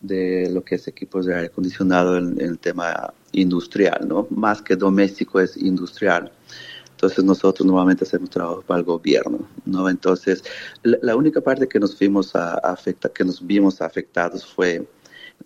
[0.00, 4.26] de lo que es equipos de aire acondicionado en, en el tema industrial, ¿no?
[4.30, 6.30] Más que doméstico es industrial.
[6.94, 9.88] Entonces nosotros normalmente hacemos trabajo para el gobierno, ¿no?
[9.88, 10.44] Entonces
[10.82, 14.88] la, única parte que nos vimos a, afecta, que nos vimos afectados fue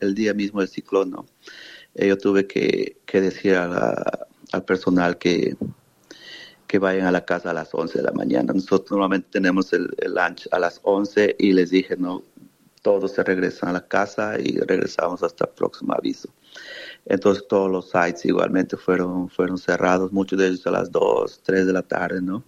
[0.01, 1.17] el día mismo del ciclón.
[1.95, 5.57] Eh, yo tuve que, decir al personal que,
[6.67, 8.53] que vayan a la casa a las 11 de la mañana.
[8.53, 12.23] Nosotros normalmente tenemos el, el lunch a las 11 y les dije, no,
[12.83, 16.29] todos se regresan a la casa y regresamos hasta el próximo aviso.
[17.09, 21.67] Entonces todos los sites igualmente fueron, fueron cerrados, muchos de ellos a las 2, 3
[21.67, 22.45] de la tarde, ¿no?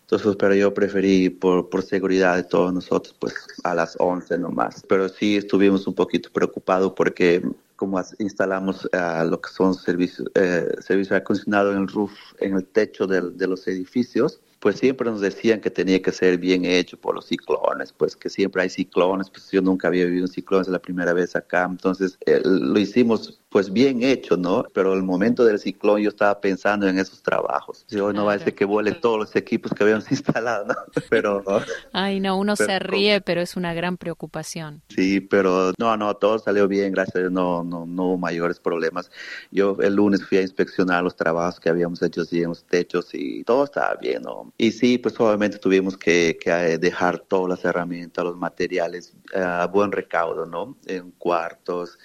[0.00, 4.82] Entonces, pero yo preferí, por, por seguridad de todos nosotros, pues a las 11 nomás.
[4.88, 7.42] Pero sí estuvimos un poquito preocupados porque
[7.76, 12.66] como instalamos uh, lo que son servicios, eh, servicios acondicionados en el roof, en el
[12.66, 16.98] techo de, de los edificios, pues siempre nos decían que tenía que ser bien hecho
[16.98, 20.60] por los ciclones, pues que siempre hay ciclones, pues yo nunca había vivido un ciclón,
[20.60, 24.64] es la primera vez acá, entonces eh, lo hicimos pues bien hecho, ¿no?
[24.72, 27.84] Pero el momento del ciclón yo estaba pensando en esos trabajos.
[27.88, 30.74] Yo no va a ser que vuelen todos los equipos que habíamos instalado, ¿no?
[31.08, 31.42] Pero...
[31.92, 34.82] Ay, no, uno se ríe, pero es una gran preocupación.
[34.88, 38.60] Sí, pero no, no, todo salió bien, gracias a Dios, no, no, no hubo mayores
[38.60, 39.10] problemas.
[39.50, 43.42] Yo el lunes fui a inspeccionar los trabajos que habíamos hecho en los techos y
[43.42, 44.49] todo estaba bien, ¿no?
[44.56, 49.66] Y sí, pues obviamente tuvimos que, que dejar todas las herramientas, los materiales eh, a
[49.66, 50.76] buen recaudo, ¿no?
[50.86, 51.98] En cuartos,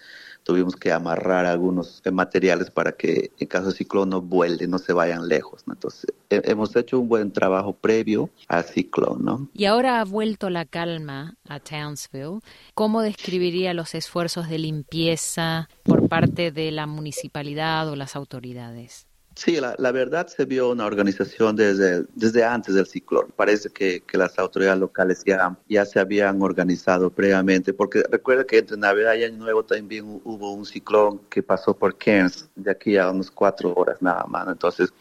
[0.45, 4.93] tuvimos que amarrar algunos materiales para que en caso de ciclón no vuelen, no se
[4.93, 5.63] vayan lejos.
[5.67, 9.25] Entonces, hemos hecho un buen trabajo previo al ciclón.
[9.25, 9.49] ¿no?
[9.53, 12.41] Y ahora ha vuelto la calma a Townsville.
[12.75, 19.07] ¿Cómo describiría los esfuerzos de limpieza por parte de la municipalidad o las autoridades?
[19.35, 23.33] Sí, la, verdad se vio una organización desde, desde antes del ciclón.
[23.35, 28.59] Parece que, que las autoridades locales ya, ya se habían organizado previamente, porque recuerda que
[28.59, 32.95] entre Navidad y Año Nuevo también hubo un ciclón que pasó por Cairns, de aquí
[32.95, 34.47] a unas cuatro horas nada más.
[34.47, 34.93] Entonces,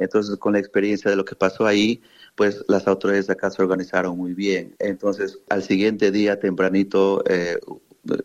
[0.00, 2.02] entonces con la experiencia de lo que pasó ahí,
[2.34, 4.74] pues las autoridades de acá se organizaron muy bien.
[4.80, 7.58] Entonces, al siguiente día, tempranito, eh,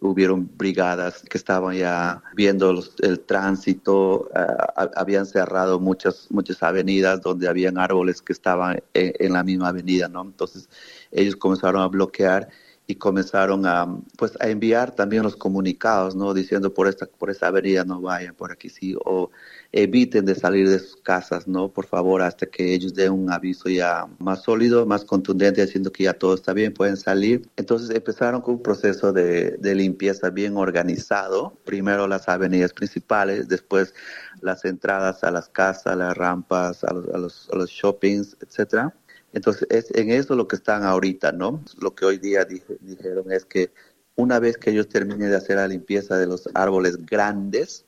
[0.01, 7.47] hubieron brigadas que estaban ya viendo el tránsito, uh, habían cerrado muchas, muchas avenidas donde
[7.47, 10.21] habían árboles que estaban en, en, la misma avenida, ¿no?
[10.21, 10.69] Entonces
[11.11, 12.49] ellos comenzaron a bloquear
[12.87, 16.33] y comenzaron a, pues, a enviar también los comunicados, ¿no?
[16.33, 19.31] Diciendo por esta, por esta avenida no vayan, por aquí sí, o
[19.71, 21.69] eviten de salir de sus casas, ¿no?
[21.69, 26.03] Por favor, hasta que ellos den un aviso ya más sólido, más contundente, diciendo que
[26.03, 27.49] ya todo está bien, pueden salir.
[27.57, 31.57] Entonces empezaron con un proceso de, de limpieza bien organizado.
[31.65, 33.93] Primero las avenidas principales, después
[34.41, 38.93] las entradas a las casas, las rampas, a los, a los, a los shoppings, etcétera
[39.35, 41.61] entonces, es en eso lo que están ahorita, ¿no?
[41.79, 43.69] Lo que hoy día dijeron es que
[44.15, 47.83] una vez que ellos terminen de hacer la limpieza de los árboles grandes,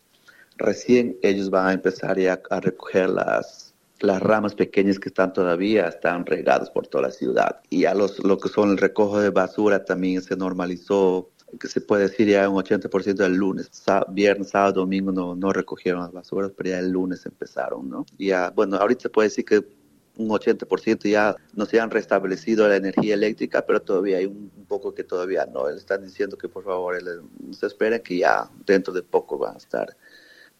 [0.57, 5.87] recién ellos van a empezar ya a recoger las, las ramas pequeñas que están todavía,
[5.87, 7.61] están regadas por toda la ciudad.
[7.69, 11.29] Y ya los, lo que son el recojo de basura también se normalizó,
[11.61, 13.71] que se puede decir ya un 80% del lunes.
[14.09, 18.05] viernes, sábado, domingo no, no recogieron las basuras, pero ya el lunes empezaron, ¿no?
[18.17, 19.76] Y ya, bueno, ahorita se puede decir que
[20.17, 24.93] un 80% ya no se han restablecido la energía eléctrica, pero todavía hay un, poco
[24.93, 25.69] que todavía no.
[25.69, 26.97] Están diciendo que por favor
[27.51, 29.95] se esperen que ya dentro de poco van a estar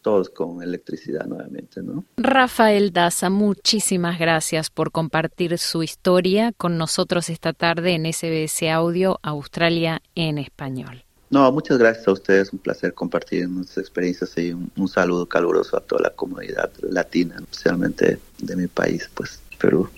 [0.00, 2.04] todos con electricidad nuevamente, ¿no?
[2.16, 9.18] Rafael Daza, muchísimas gracias por compartir su historia con nosotros esta tarde en SBS Audio
[9.22, 11.04] Australia en español.
[11.30, 15.80] No, muchas gracias a ustedes, un placer compartir nuestras experiencias y un saludo caluroso a
[15.80, 19.90] toda la comunidad latina, especialmente de mi país, pues Perú.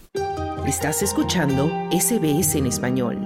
[0.67, 3.19] Estás escuchando SBS en español.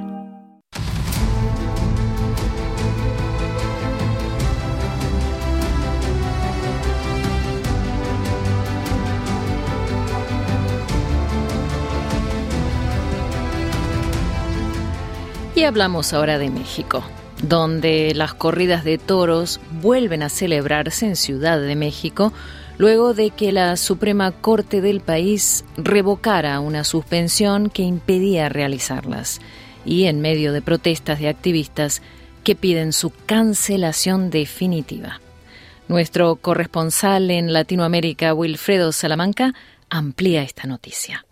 [15.55, 17.05] Y hablamos ahora de México,
[17.43, 22.33] donde las corridas de toros vuelven a celebrarse en Ciudad de México
[22.79, 29.41] luego de que la Suprema Corte del país revocara una suspensión que impedía realizarlas
[29.85, 32.03] y en medio de protestas de activistas
[32.43, 35.21] que piden su cancelación definitiva.
[35.89, 39.55] Nuestro corresponsal en Latinoamérica, Wilfredo Salamanca,
[39.91, 41.27] amplía esta noticia.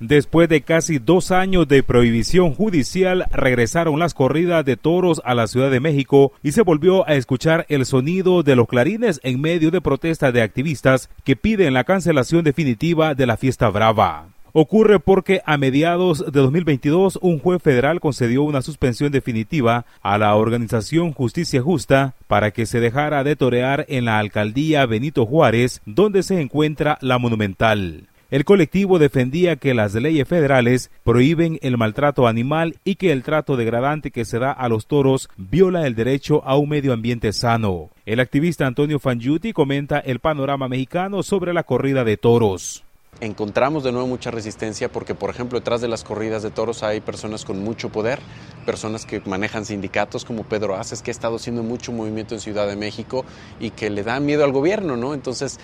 [0.00, 5.46] Después de casi dos años de prohibición judicial, regresaron las corridas de toros a la
[5.46, 9.70] Ciudad de México y se volvió a escuchar el sonido de los clarines en medio
[9.70, 14.26] de protestas de activistas que piden la cancelación definitiva de la fiesta brava.
[14.52, 20.34] Ocurre porque a mediados de 2022 un juez federal concedió una suspensión definitiva a la
[20.34, 26.22] organización Justicia Justa para que se dejara de torear en la alcaldía Benito Juárez, donde
[26.22, 28.08] se encuentra la Monumental.
[28.28, 33.56] El colectivo defendía que las leyes federales prohíben el maltrato animal y que el trato
[33.56, 37.90] degradante que se da a los toros viola el derecho a un medio ambiente sano.
[38.04, 42.82] El activista Antonio Fangiuti comenta el panorama mexicano sobre la corrida de toros
[43.20, 47.00] encontramos de nuevo mucha resistencia porque, por ejemplo, detrás de las corridas de toros hay
[47.00, 48.18] personas con mucho poder,
[48.66, 52.66] personas que manejan sindicatos como Pedro Aces, que ha estado haciendo mucho movimiento en Ciudad
[52.66, 53.24] de México
[53.58, 55.14] y que le da miedo al gobierno, ¿no?
[55.14, 55.58] Entonces,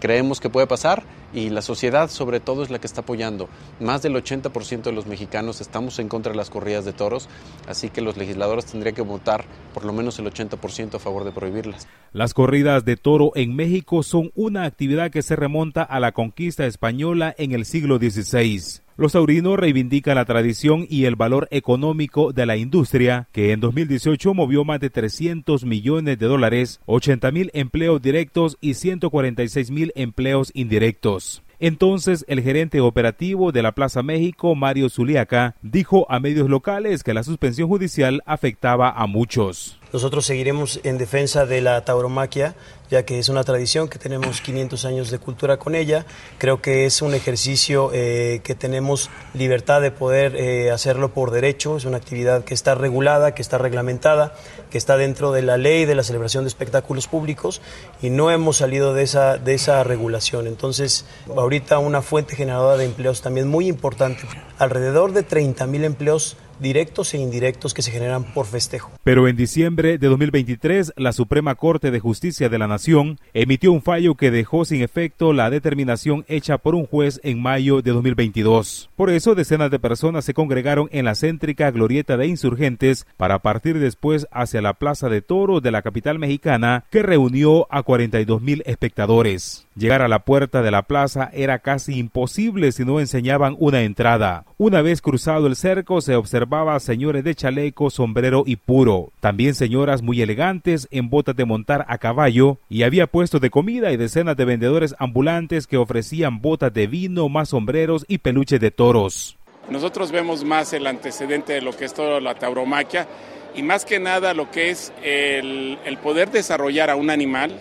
[0.00, 1.02] creemos que puede pasar
[1.32, 3.48] y la sociedad sobre todo es la que está apoyando.
[3.80, 7.28] Más del 80% de los mexicanos estamos en contra de las corridas de toros,
[7.66, 11.32] así que los legisladores tendrían que votar por lo menos el 80% a favor de
[11.32, 11.88] prohibirlas.
[12.12, 16.66] Las corridas de toro en México son una actividad que se remonta a la conquista
[16.66, 18.82] española en el siglo XVI.
[18.98, 24.34] Los taurinos reivindican la tradición y el valor económico de la industria, que en 2018
[24.34, 30.50] movió más de 300 millones de dólares, 80 mil empleos directos y 146 mil empleos
[30.54, 31.21] indirectos.
[31.62, 37.14] Entonces, el gerente operativo de la Plaza México, Mario Zuliaca, dijo a medios locales que
[37.14, 39.78] la suspensión judicial afectaba a muchos.
[39.92, 42.54] Nosotros seguiremos en defensa de la tauromaquia,
[42.90, 46.06] ya que es una tradición que tenemos 500 años de cultura con ella.
[46.38, 51.76] Creo que es un ejercicio eh, que tenemos libertad de poder eh, hacerlo por derecho.
[51.76, 54.34] Es una actividad que está regulada, que está reglamentada,
[54.70, 57.60] que está dentro de la ley de la celebración de espectáculos públicos
[58.00, 60.46] y no hemos salido de esa, de esa regulación.
[60.46, 61.04] Entonces,
[61.36, 64.22] ahorita una fuente generadora de empleos también muy importante.
[64.58, 68.92] Alrededor de 30 mil empleos directos e indirectos que se generan por festejo.
[69.04, 73.82] Pero en diciembre de 2023, la Suprema Corte de Justicia de la Nación emitió un
[73.82, 78.90] fallo que dejó sin efecto la determinación hecha por un juez en mayo de 2022.
[78.96, 83.78] Por eso, decenas de personas se congregaron en la céntrica glorieta de insurgentes para partir
[83.78, 88.62] después hacia la Plaza de Toros de la capital mexicana, que reunió a 42 mil
[88.66, 89.66] espectadores.
[89.74, 94.44] Llegar a la puerta de la plaza era casi imposible si no enseñaban una entrada.
[94.58, 100.02] Una vez cruzado el cerco se observaba señores de chaleco, sombrero y puro, también señoras
[100.02, 104.36] muy elegantes en botas de montar a caballo y había puestos de comida y decenas
[104.36, 109.36] de vendedores ambulantes que ofrecían botas de vino, más sombreros y peluches de toros.
[109.70, 113.06] Nosotros vemos más el antecedente de lo que es toda la tauromaquia
[113.54, 117.52] y más que nada lo que es el, el poder desarrollar a un animal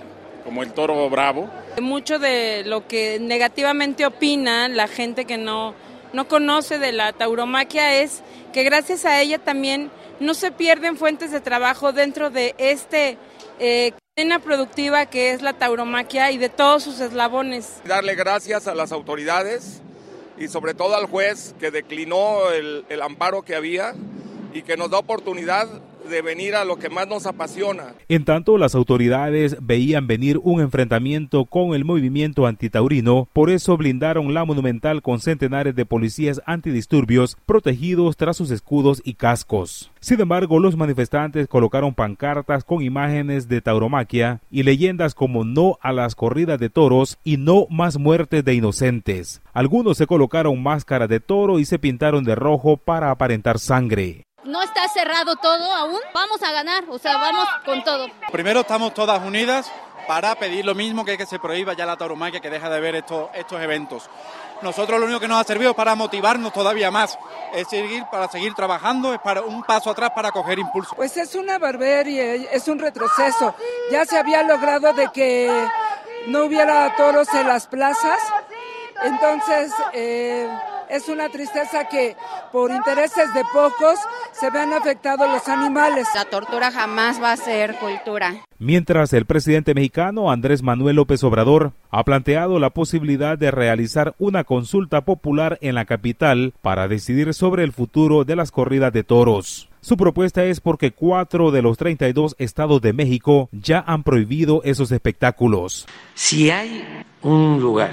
[0.43, 1.51] como el toro bravo.
[1.79, 5.75] Mucho de lo que negativamente opina la gente que no,
[6.13, 8.21] no conoce de la tauromaquia es
[8.51, 13.17] que gracias a ella también no se pierden fuentes de trabajo dentro de este
[13.59, 17.81] eh, cadena productiva que es la tauromaquia y de todos sus eslabones.
[17.85, 19.81] Darle gracias a las autoridades
[20.37, 23.93] y sobre todo al juez que declinó el, el amparo que había
[24.53, 25.67] y que nos da oportunidad
[26.12, 27.93] a lo que más nos apasiona.
[28.09, 34.34] En tanto, las autoridades veían venir un enfrentamiento con el movimiento antitaurino, por eso blindaron
[34.34, 39.91] la monumental con centenares de policías antidisturbios protegidos tras sus escudos y cascos.
[39.99, 45.91] Sin embargo, los manifestantes colocaron pancartas con imágenes de tauromaquia y leyendas como no a
[45.91, 49.41] las corridas de toros y no más muertes de inocentes.
[49.53, 54.26] Algunos se colocaron máscaras de toro y se pintaron de rojo para aparentar sangre.
[54.43, 55.99] No está cerrado todo aún.
[56.13, 58.07] Vamos a ganar, o sea, vamos con todo.
[58.31, 59.71] Primero estamos todas unidas
[60.07, 62.79] para pedir lo mismo que es que se prohíba ya la tauromaquia, que deja de
[62.79, 64.09] ver estos, estos eventos.
[64.61, 67.17] Nosotros lo único que nos ha servido es para motivarnos todavía más,
[67.53, 70.95] es seguir para seguir trabajando, es para un paso atrás para coger impulso.
[70.95, 73.55] Pues es una barbarie, es un retroceso.
[73.91, 75.49] Ya se había logrado de que
[76.27, 78.19] no hubiera toros en las plazas,
[79.03, 80.47] entonces eh,
[80.91, 82.15] es una tristeza que
[82.51, 83.97] por intereses de pocos
[84.33, 86.07] se vean afectados los animales.
[86.13, 88.35] La tortura jamás va a ser cultura.
[88.59, 94.43] Mientras el presidente mexicano Andrés Manuel López Obrador ha planteado la posibilidad de realizar una
[94.43, 99.69] consulta popular en la capital para decidir sobre el futuro de las corridas de toros.
[99.79, 104.91] Su propuesta es porque cuatro de los 32 estados de México ya han prohibido esos
[104.91, 105.87] espectáculos.
[106.13, 106.83] Si hay
[107.23, 107.91] un lugar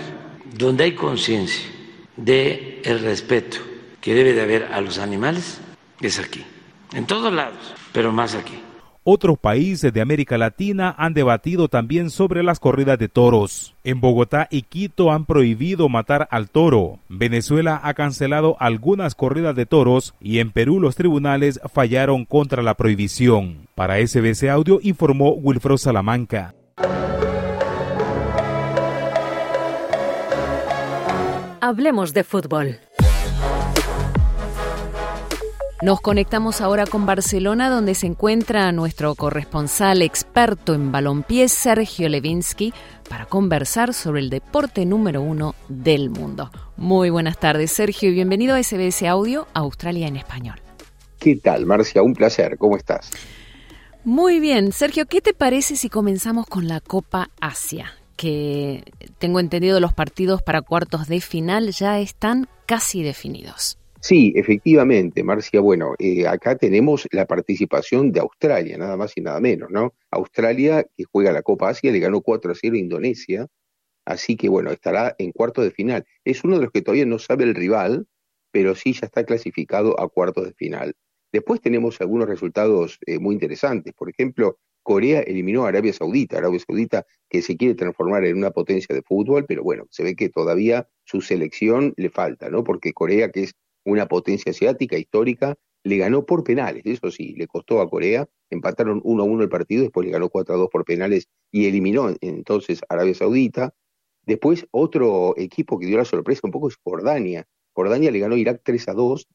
[0.58, 1.77] donde hay conciencia
[2.18, 3.58] de el respeto
[4.00, 5.60] que debe de haber a los animales
[6.00, 6.44] es aquí,
[6.92, 8.60] en todos lados, pero más aquí.
[9.10, 13.74] Otros países de América Latina han debatido también sobre las corridas de toros.
[13.82, 16.98] En Bogotá y Quito han prohibido matar al toro.
[17.08, 22.74] Venezuela ha cancelado algunas corridas de toros y en Perú los tribunales fallaron contra la
[22.74, 23.68] prohibición.
[23.74, 26.54] Para SBC Audio informó Wilfredo Salamanca.
[31.60, 32.78] Hablemos de fútbol.
[35.82, 42.72] Nos conectamos ahora con Barcelona, donde se encuentra nuestro corresponsal experto en balompié, Sergio Levinsky,
[43.08, 46.50] para conversar sobre el deporte número uno del mundo.
[46.76, 50.60] Muy buenas tardes, Sergio, y bienvenido a SBS Audio, Australia en Español.
[51.18, 52.02] ¿Qué tal, Marcia?
[52.02, 52.56] Un placer.
[52.58, 53.10] ¿Cómo estás?
[54.04, 54.72] Muy bien.
[54.72, 57.97] Sergio, ¿qué te parece si comenzamos con la Copa Asia?
[58.18, 58.82] Que
[59.18, 63.78] tengo entendido los partidos para cuartos de final ya están casi definidos.
[64.00, 65.60] Sí, efectivamente, Marcia.
[65.60, 69.94] Bueno, eh, acá tenemos la participación de Australia, nada más y nada menos, ¿no?
[70.10, 73.46] Australia, que juega la Copa Asia, le ganó 4 a 0 a Indonesia,
[74.04, 76.04] así que bueno, estará en cuartos de final.
[76.24, 78.06] Es uno de los que todavía no sabe el rival,
[78.52, 80.94] pero sí ya está clasificado a cuartos de final.
[81.32, 83.94] Después tenemos algunos resultados eh, muy interesantes.
[83.94, 88.50] Por ejemplo, Corea eliminó a Arabia Saudita, Arabia Saudita que se quiere transformar en una
[88.50, 92.64] potencia de fútbol, pero bueno, se ve que todavía su selección le falta, ¿no?
[92.64, 93.54] Porque Corea, que es
[93.84, 99.00] una potencia asiática histórica, le ganó por penales, eso sí, le costó a Corea, empataron
[99.04, 102.10] 1 a 1 el partido, después le ganó 4 a 2 por penales y eliminó
[102.20, 103.74] entonces Arabia Saudita.
[104.26, 107.46] Después otro equipo que dio la sorpresa un poco es Jordania.
[107.72, 109.26] Jordania le ganó a Irak 3 a 2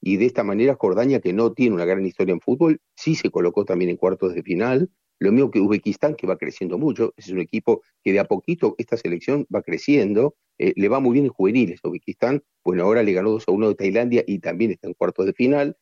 [0.00, 3.30] y de esta manera Jordania, que no tiene una gran historia en fútbol, sí se
[3.30, 4.90] colocó también en cuartos de final.
[5.18, 8.74] Lo mismo que Uzbekistán, que va creciendo mucho, es un equipo que de a poquito
[8.78, 11.80] esta selección va creciendo, eh, le va muy bien en juveniles.
[11.84, 15.26] Uzbekistán, bueno, ahora le ganó 2 a 1 de Tailandia y también está en cuartos
[15.26, 15.76] de final.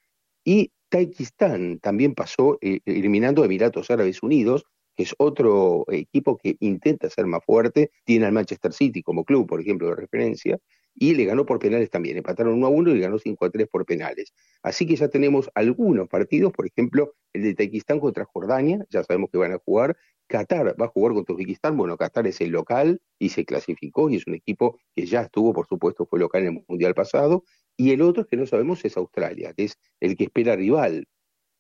[0.44, 4.64] Y Tayikistán también pasó eh, eliminando a Emiratos Árabes Unidos,
[4.96, 9.46] que es otro equipo que intenta ser más fuerte, tiene al Manchester City como club,
[9.46, 10.58] por ejemplo, de referencia,
[10.98, 12.16] y le ganó por penales también.
[12.16, 14.32] Empataron 1 a 1 y ganó 5 a 3 por penales.
[14.62, 19.30] Así que ya tenemos algunos partidos, por ejemplo, el de Tayikistán contra Jordania, ya sabemos
[19.30, 19.96] que van a jugar.
[20.26, 21.76] Qatar va a jugar contra Uzbekistán.
[21.76, 25.52] Bueno, Qatar es el local y se clasificó y es un equipo que ya estuvo,
[25.54, 27.44] por supuesto, fue local en el Mundial pasado.
[27.76, 31.06] Y el otro que no sabemos es Australia, que es el que espera rival.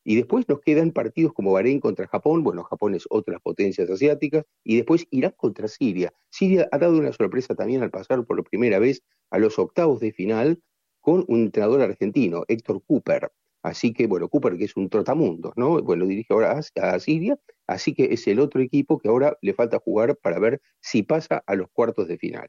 [0.08, 3.42] Y después nos quedan partidos como Bahrein contra Japón, bueno, Japón es otra de las
[3.42, 6.14] potencias asiáticas, y después Irán contra Siria.
[6.30, 10.12] Siria ha dado una sorpresa también al pasar por primera vez a los octavos de
[10.12, 10.62] final
[11.02, 13.30] con un entrenador argentino, Héctor Cooper.
[13.62, 15.82] Así que, bueno, Cooper, que es un trotamundos, ¿no?
[15.82, 19.78] Bueno, dirige ahora a, Siria, así que es el otro equipo que ahora le falta
[19.78, 22.48] jugar para ver si pasa a los cuartos de final.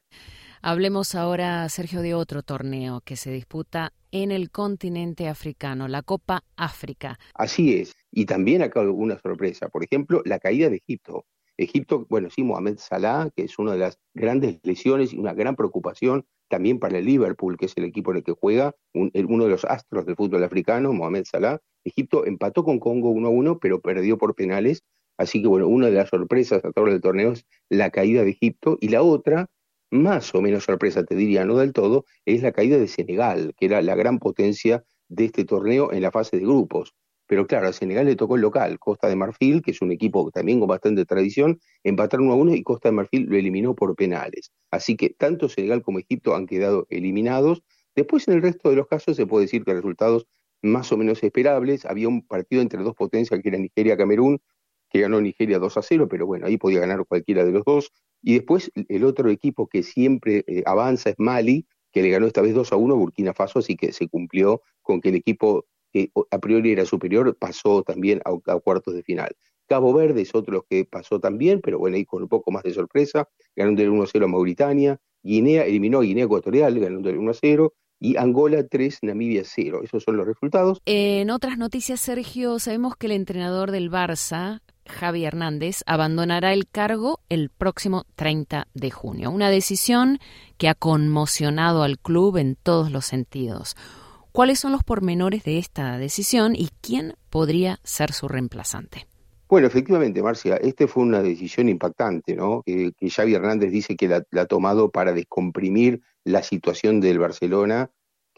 [0.61, 6.43] Hablemos ahora, Sergio, de otro torneo que se disputa en el continente africano, la Copa
[6.57, 7.17] África.
[7.33, 11.25] Así es, y también acá una sorpresa, por ejemplo, la caída de Egipto.
[11.57, 15.55] Egipto, bueno, sí, Mohamed Salah, que es una de las grandes lesiones y una gran
[15.55, 19.49] preocupación también para el Liverpool, que es el equipo en el que juega, uno de
[19.49, 21.59] los astros del fútbol africano, Mohamed Salah.
[21.85, 24.83] Egipto empató con Congo 1-1, pero perdió por penales.
[25.17, 28.31] Así que, bueno, una de las sorpresas a través del torneo es la caída de
[28.31, 28.77] Egipto.
[28.81, 29.49] Y la otra,
[29.91, 33.65] más o menos sorpresa, te diría, no del todo, es la caída de Senegal, que
[33.65, 36.93] era la gran potencia de este torneo en la fase de grupos.
[37.27, 40.31] Pero claro, a Senegal le tocó el local, Costa de Marfil, que es un equipo
[40.31, 43.95] también con bastante tradición, empataron 1 a 1 y Costa de Marfil lo eliminó por
[43.95, 44.51] penales.
[44.71, 47.61] Así que tanto Senegal como Egipto han quedado eliminados.
[47.95, 50.25] Después, en el resto de los casos, se puede decir que resultados
[50.63, 51.85] más o menos esperables.
[51.85, 54.41] Había un partido entre dos potencias que era Nigeria-Camerún,
[54.89, 57.91] que ganó Nigeria 2 a 0, pero bueno, ahí podía ganar cualquiera de los dos.
[58.21, 62.41] Y después el otro equipo que siempre eh, avanza es Mali, que le ganó esta
[62.41, 65.65] vez 2 a 1 a Burkina Faso, así que se cumplió con que el equipo
[65.91, 69.35] que a priori era superior, pasó también a, cuartos de final.
[69.67, 72.73] Cabo Verde es otro que pasó también, pero bueno, ahí con un poco más de
[72.73, 78.15] sorpresa, ganando el 1-0 a Mauritania, Guinea eliminó a Guinea Ecuatorial, ganando el 1-0, y
[78.15, 79.81] Angola 3, Namibia 0.
[79.83, 80.81] Esos son los resultados.
[80.85, 87.21] En otras noticias, Sergio, sabemos que el entrenador del Barça, Javi Hernández, abandonará el cargo
[87.29, 89.31] el próximo 30 de junio.
[89.31, 90.19] Una decisión
[90.57, 93.75] que ha conmocionado al club en todos los sentidos.
[94.31, 99.07] ¿Cuáles son los pormenores de esta decisión y quién podría ser su reemplazante?
[99.49, 102.61] Bueno, efectivamente, Marcia, esta fue una decisión impactante, ¿no?
[102.63, 107.89] Que, Xavi Hernández dice que la, ha tomado para descomprimir la situación del Barcelona,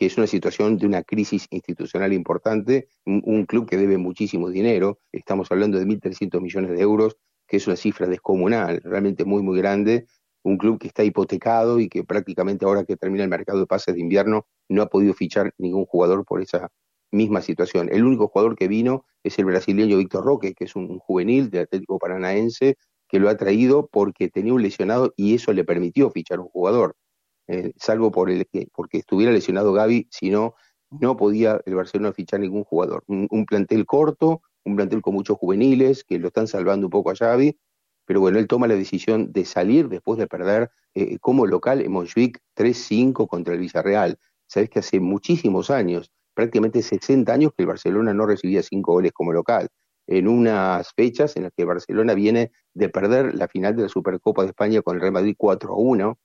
[0.02, 4.98] que es una situación de una crisis institucional importante, un, club que debe muchísimo dinero,
[5.12, 9.60] estamos hablando de 1.300 millones de euros, que es una cifra descomunal, realmente muy, muy
[9.60, 10.08] grande,
[10.42, 13.94] un club que está hipotecado y que prácticamente ahora que termina el mercado de pases
[13.94, 16.72] de invierno no ha podido fichar ningún jugador por esa
[17.12, 17.88] misma situación.
[17.92, 21.66] El único jugador que vino es el brasileño Víctor Roque, que es un juvenil del
[21.66, 22.76] Atlético Paranaense,
[23.08, 26.96] que lo ha traído porque tenía un lesionado y eso le permitió fichar un jugador.
[27.54, 30.56] Eh, salvo por el que, porque estuviera lesionado Gaby, si no,
[30.90, 33.04] no podía el Barcelona fichar ningún jugador.
[33.08, 37.16] Un, plantel corto, un plantel con muchos juveniles que lo están salvando un poco a
[37.16, 37.60] Xavi,
[38.06, 41.92] pero bueno, él toma la decisión de salir después de perder eh, como local en
[41.92, 44.18] Montjuic 3-5 contra el Villarreal.
[44.48, 49.12] Sabes que hace muchísimos años, prácticamente 60 años, que el Barcelona no recibía cinco goles
[49.12, 49.68] como local.
[50.08, 54.44] En unas fechas en las que Barcelona viene de perder la final de la Supercopa
[54.44, 56.18] de España con el Real Madrid 4-1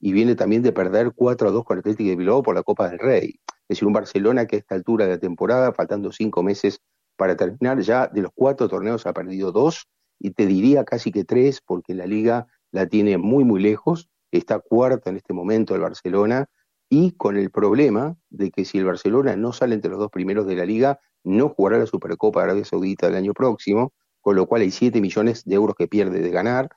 [0.00, 2.98] y viene también de perder 4-2 con el Atlético de Bilbao por la Copa del
[2.98, 3.38] Rey.
[3.46, 6.80] Es decir, un Barcelona que a esta altura de la temporada, faltando cinco meses
[7.16, 9.86] para terminar, ya de los cuatro torneos ha perdido dos
[10.18, 14.58] y te diría casi que tres, porque la liga la tiene muy, muy lejos, está
[14.58, 16.46] cuarta en este momento el Barcelona,
[16.88, 20.46] y con el problema de que si el Barcelona no sale entre los dos primeros
[20.46, 24.46] de la liga, no jugará la Supercopa de Arabia Saudita el año próximo, con lo
[24.46, 26.68] cual hay 7 millones de euros que pierde de ganar,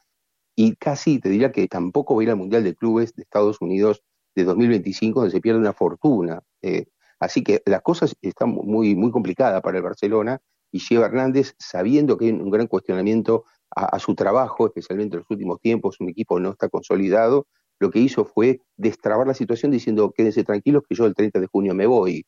[0.56, 3.62] y casi te diría que tampoco va a ir al Mundial de Clubes de Estados
[3.62, 4.04] Unidos
[4.36, 6.42] de 2025, donde se pierde una fortuna.
[6.62, 6.86] Eh,
[7.20, 10.42] así que las cosas están muy, muy complicadas para el Barcelona,
[10.74, 13.46] y lleva Hernández, sabiendo que hay un gran cuestionamiento
[13.76, 17.48] a, su trabajo, especialmente en los últimos tiempos, un equipo no está consolidado,
[17.80, 21.48] lo que hizo fue destrabar la situación diciendo quédense tranquilos que yo el 30 de
[21.48, 22.26] junio me voy.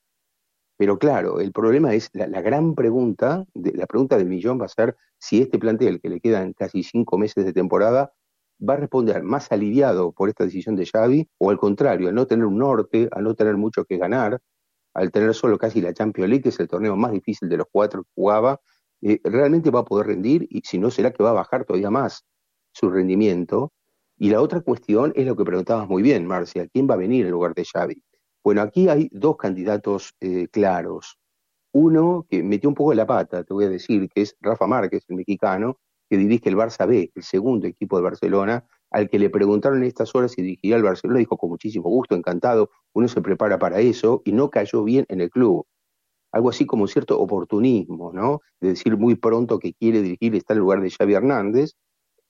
[0.78, 4.96] Pero claro, el problema es la, gran pregunta, la pregunta del millón va a ser
[5.18, 8.14] si este plantel, que le quedan casi cinco meses de temporada,
[8.62, 12.28] va a responder más aliviado por esta decisión de Xavi o al contrario, al no
[12.28, 14.42] tener un norte, al no tener mucho que ganar,
[14.94, 17.68] al tener solo casi la Champions League, que es el torneo más difícil de los
[17.72, 18.60] cuatro que jugaba,
[19.02, 21.90] eh, realmente va a poder rendir y si no será que va a bajar todavía
[21.90, 22.26] más
[22.74, 23.74] su rendimiento.
[24.18, 27.26] Y la otra cuestión es lo que preguntabas muy bien, Marcia, ¿quién va a venir
[27.26, 28.02] en lugar de Xavi?
[28.46, 31.18] Bueno, aquí hay dos candidatos eh, claros.
[31.72, 35.04] Uno que metió un poco la pata, te voy a decir, que es Rafa Márquez,
[35.08, 39.32] el mexicano, que dirige el Barça B, el segundo equipo de Barcelona, al que le
[39.32, 43.20] preguntaron en estas horas si dirigía al Barcelona, dijo con muchísimo gusto, encantado, uno se
[43.20, 45.66] prepara para eso y no cayó bien en el club.
[46.32, 48.42] Algo así como cierto oportunismo, ¿no?
[48.62, 51.72] De decir muy pronto que quiere dirigir, está en lugar de Xavi Hernández.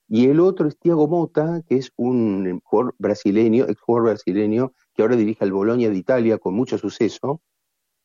[0.08, 5.02] Y el otro es Thiago Mota, que es un jugador brasileño, ex jugador brasileño, que
[5.02, 7.42] ahora dirige al Bolonia de Italia con mucho suceso,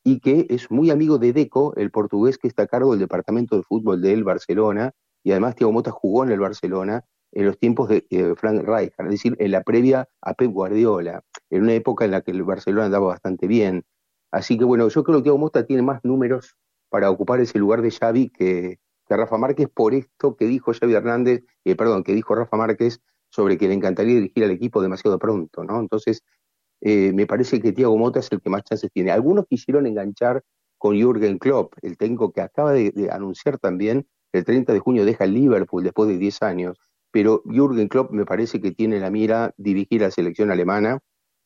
[0.02, 3.56] y que es muy amigo de Deco, el portugués que está a cargo del departamento
[3.56, 7.88] de fútbol del Barcelona, y además Thiago Mota jugó en el Barcelona en los tiempos
[7.88, 12.10] de Frank Rijkaard, es decir, en la previa a Pep Guardiola, en una época en
[12.10, 13.84] la que el Barcelona andaba bastante bien.
[14.32, 16.56] Así que bueno, yo creo que Thiago Mota tiene más números
[16.88, 18.78] para ocupar ese lugar de Xavi que,
[19.08, 23.58] Rafa Márquez, por esto que dijo Xavi Hernández, eh, perdón, que dijo Rafa Márquez, sobre
[23.58, 25.80] que le encantaría dirigir al equipo demasiado pronto, ¿no?
[25.80, 26.22] Entonces,
[26.80, 29.10] eh, me parece que Thiago Mota es el que más chances tiene.
[29.10, 30.42] Algunos quisieron enganchar
[30.78, 35.24] con Jürgen Klopp, el técnico que acaba de, anunciar también el 30 de junio deja
[35.24, 36.78] el Liverpool después de 10 años,
[37.10, 41.00] pero Jürgen Klopp me parece que tiene la mira dirigir a la selección alemana,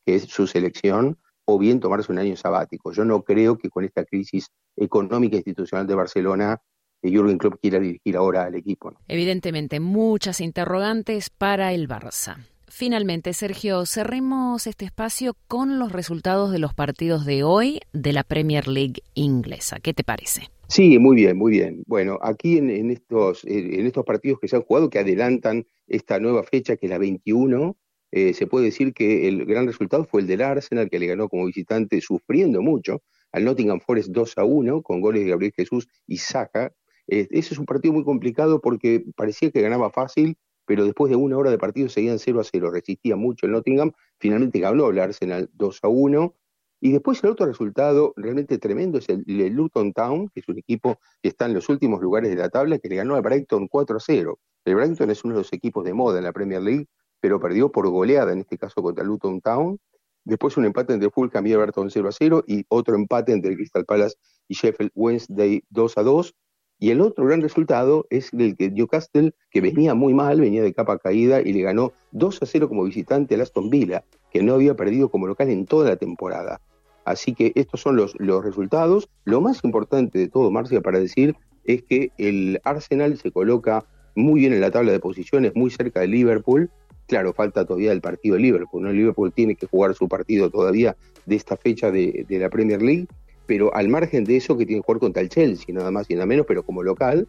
[0.07, 2.93] que es su selección, o bien tomarse un año sabático.
[2.93, 6.61] Yo no creo que con esta crisis económica e institucional de Barcelona
[7.03, 8.95] eh, Jürgen Klopp quiera dirigir ahora al equipo.
[9.09, 12.37] Evidentemente, muchas interrogantes para el Barça.
[12.69, 18.25] Finalmente, Sergio, cerremos este espacio con los resultados de los partidos de hoy de la
[18.25, 19.81] Premier League inglesa.
[19.81, 20.51] ¿Qué te parece?
[20.69, 21.85] Sí, muy bien, muy bien.
[21.87, 26.43] Bueno, aquí en, estos, en estos partidos que se han jugado, que adelantan esta nueva
[26.43, 27.77] fecha, que es la 21,
[28.17, 31.29] eh, se puede decir que el gran resultado fue el del Arsenal, que le ganó
[31.29, 33.03] como visitante sufriendo mucho
[33.33, 36.73] al Nottingham Forest 2 a 1, con goles de Gabriel Jesús y Saka.
[37.09, 41.17] Eh, ese es un partido muy complicado porque parecía que ganaba fácil, pero después de
[41.17, 44.99] una hora de partido seguían 0 a 0, resistía mucho el Nottingham, finalmente ganó el
[44.99, 46.35] Arsenal 2 a 1,
[46.81, 50.99] y después el otro resultado realmente tremendo es el, Luton Town, que es un equipo
[51.23, 53.97] que está en los últimos lugares de la tabla, que le ganó al Brighton 4
[53.97, 54.39] a 0.
[54.67, 56.87] El Brighton es uno de los equipos de moda en la Premier League,
[57.21, 59.79] pero perdió por goleada, en este caso contra Luton Town.
[60.25, 63.87] Después un empate entre Fulham y Everton 0 a 0 y otro empate entre Crystal
[63.87, 66.35] Palace y Sheffield Wednesday 2 a 2.
[66.79, 70.75] Y el otro gran resultado es el que Newcastle, que venía muy mal, venía de
[70.75, 74.55] capa caída y le ganó 2 a 0 como visitante al Aston Villa, que no
[74.55, 76.61] había perdido como local en toda la temporada.
[77.05, 79.09] Así que estos son los, los resultados.
[79.25, 84.41] Lo más importante de todo, Marcia, para decir, es que el Arsenal se coloca muy
[84.41, 86.71] bien en la tabla de posiciones, muy cerca de Liverpool.
[87.07, 88.93] Claro, falta todavía el partido de Liverpool, ¿no?
[88.93, 90.97] Liverpool tiene que jugar su partido todavía
[91.27, 93.07] de esta fecha de, de la Premier League
[93.47, 96.15] pero al margen de eso que tiene que jugar contra el Chelsea, nada más y
[96.15, 97.29] nada menos, pero como local,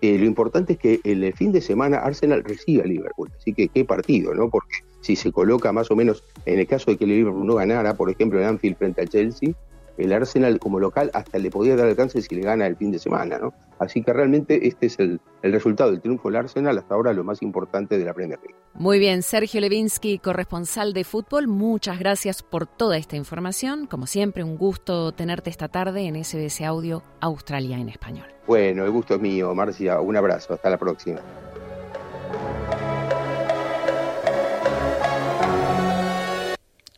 [0.00, 3.68] eh, lo importante es que el fin de semana Arsenal recibe a Liverpool, así que
[3.68, 4.48] qué partido, ¿no?
[4.48, 7.54] Porque si se coloca más o menos, en el caso de que el Liverpool no
[7.54, 9.54] ganara, por ejemplo, en Anfield frente al Chelsea,
[9.98, 12.98] el Arsenal como local hasta le podía dar alcance si le gana el fin de
[12.98, 13.52] semana, ¿no?
[13.78, 17.24] Así que realmente este es el, el resultado del triunfo del Arsenal, hasta ahora lo
[17.24, 18.56] más importante de la Premier League.
[18.74, 23.86] Muy bien, Sergio Levinsky, corresponsal de fútbol, muchas gracias por toda esta información.
[23.86, 28.26] Como siempre, un gusto tenerte esta tarde en SBS Audio Australia en Español.
[28.46, 30.00] Bueno, el gusto es mío, Marcia.
[30.00, 31.20] Un abrazo, hasta la próxima.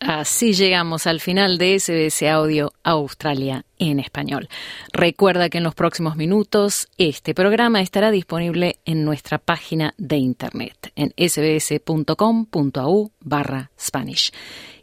[0.00, 4.48] Así llegamos al final de SBS Audio Australia en español.
[4.94, 10.90] Recuerda que en los próximos minutos este programa estará disponible en nuestra página de internet
[10.96, 14.32] en sbs.com.au barra Spanish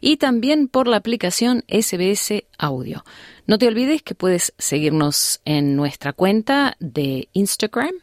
[0.00, 3.04] y también por la aplicación SBS Audio.
[3.48, 7.94] No te olvides que puedes seguirnos en nuestra cuenta de Instagram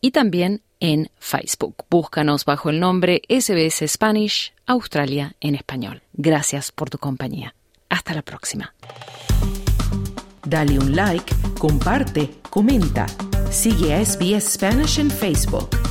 [0.00, 1.84] y también en Facebook.
[1.88, 6.02] Búscanos bajo el nombre SBS Spanish Australia en español.
[6.12, 7.54] Gracias por tu compañía.
[7.88, 8.74] Hasta la próxima.
[10.44, 13.06] Dale un like, comparte, comenta.
[13.50, 15.81] Sigue a SBS Spanish en Facebook.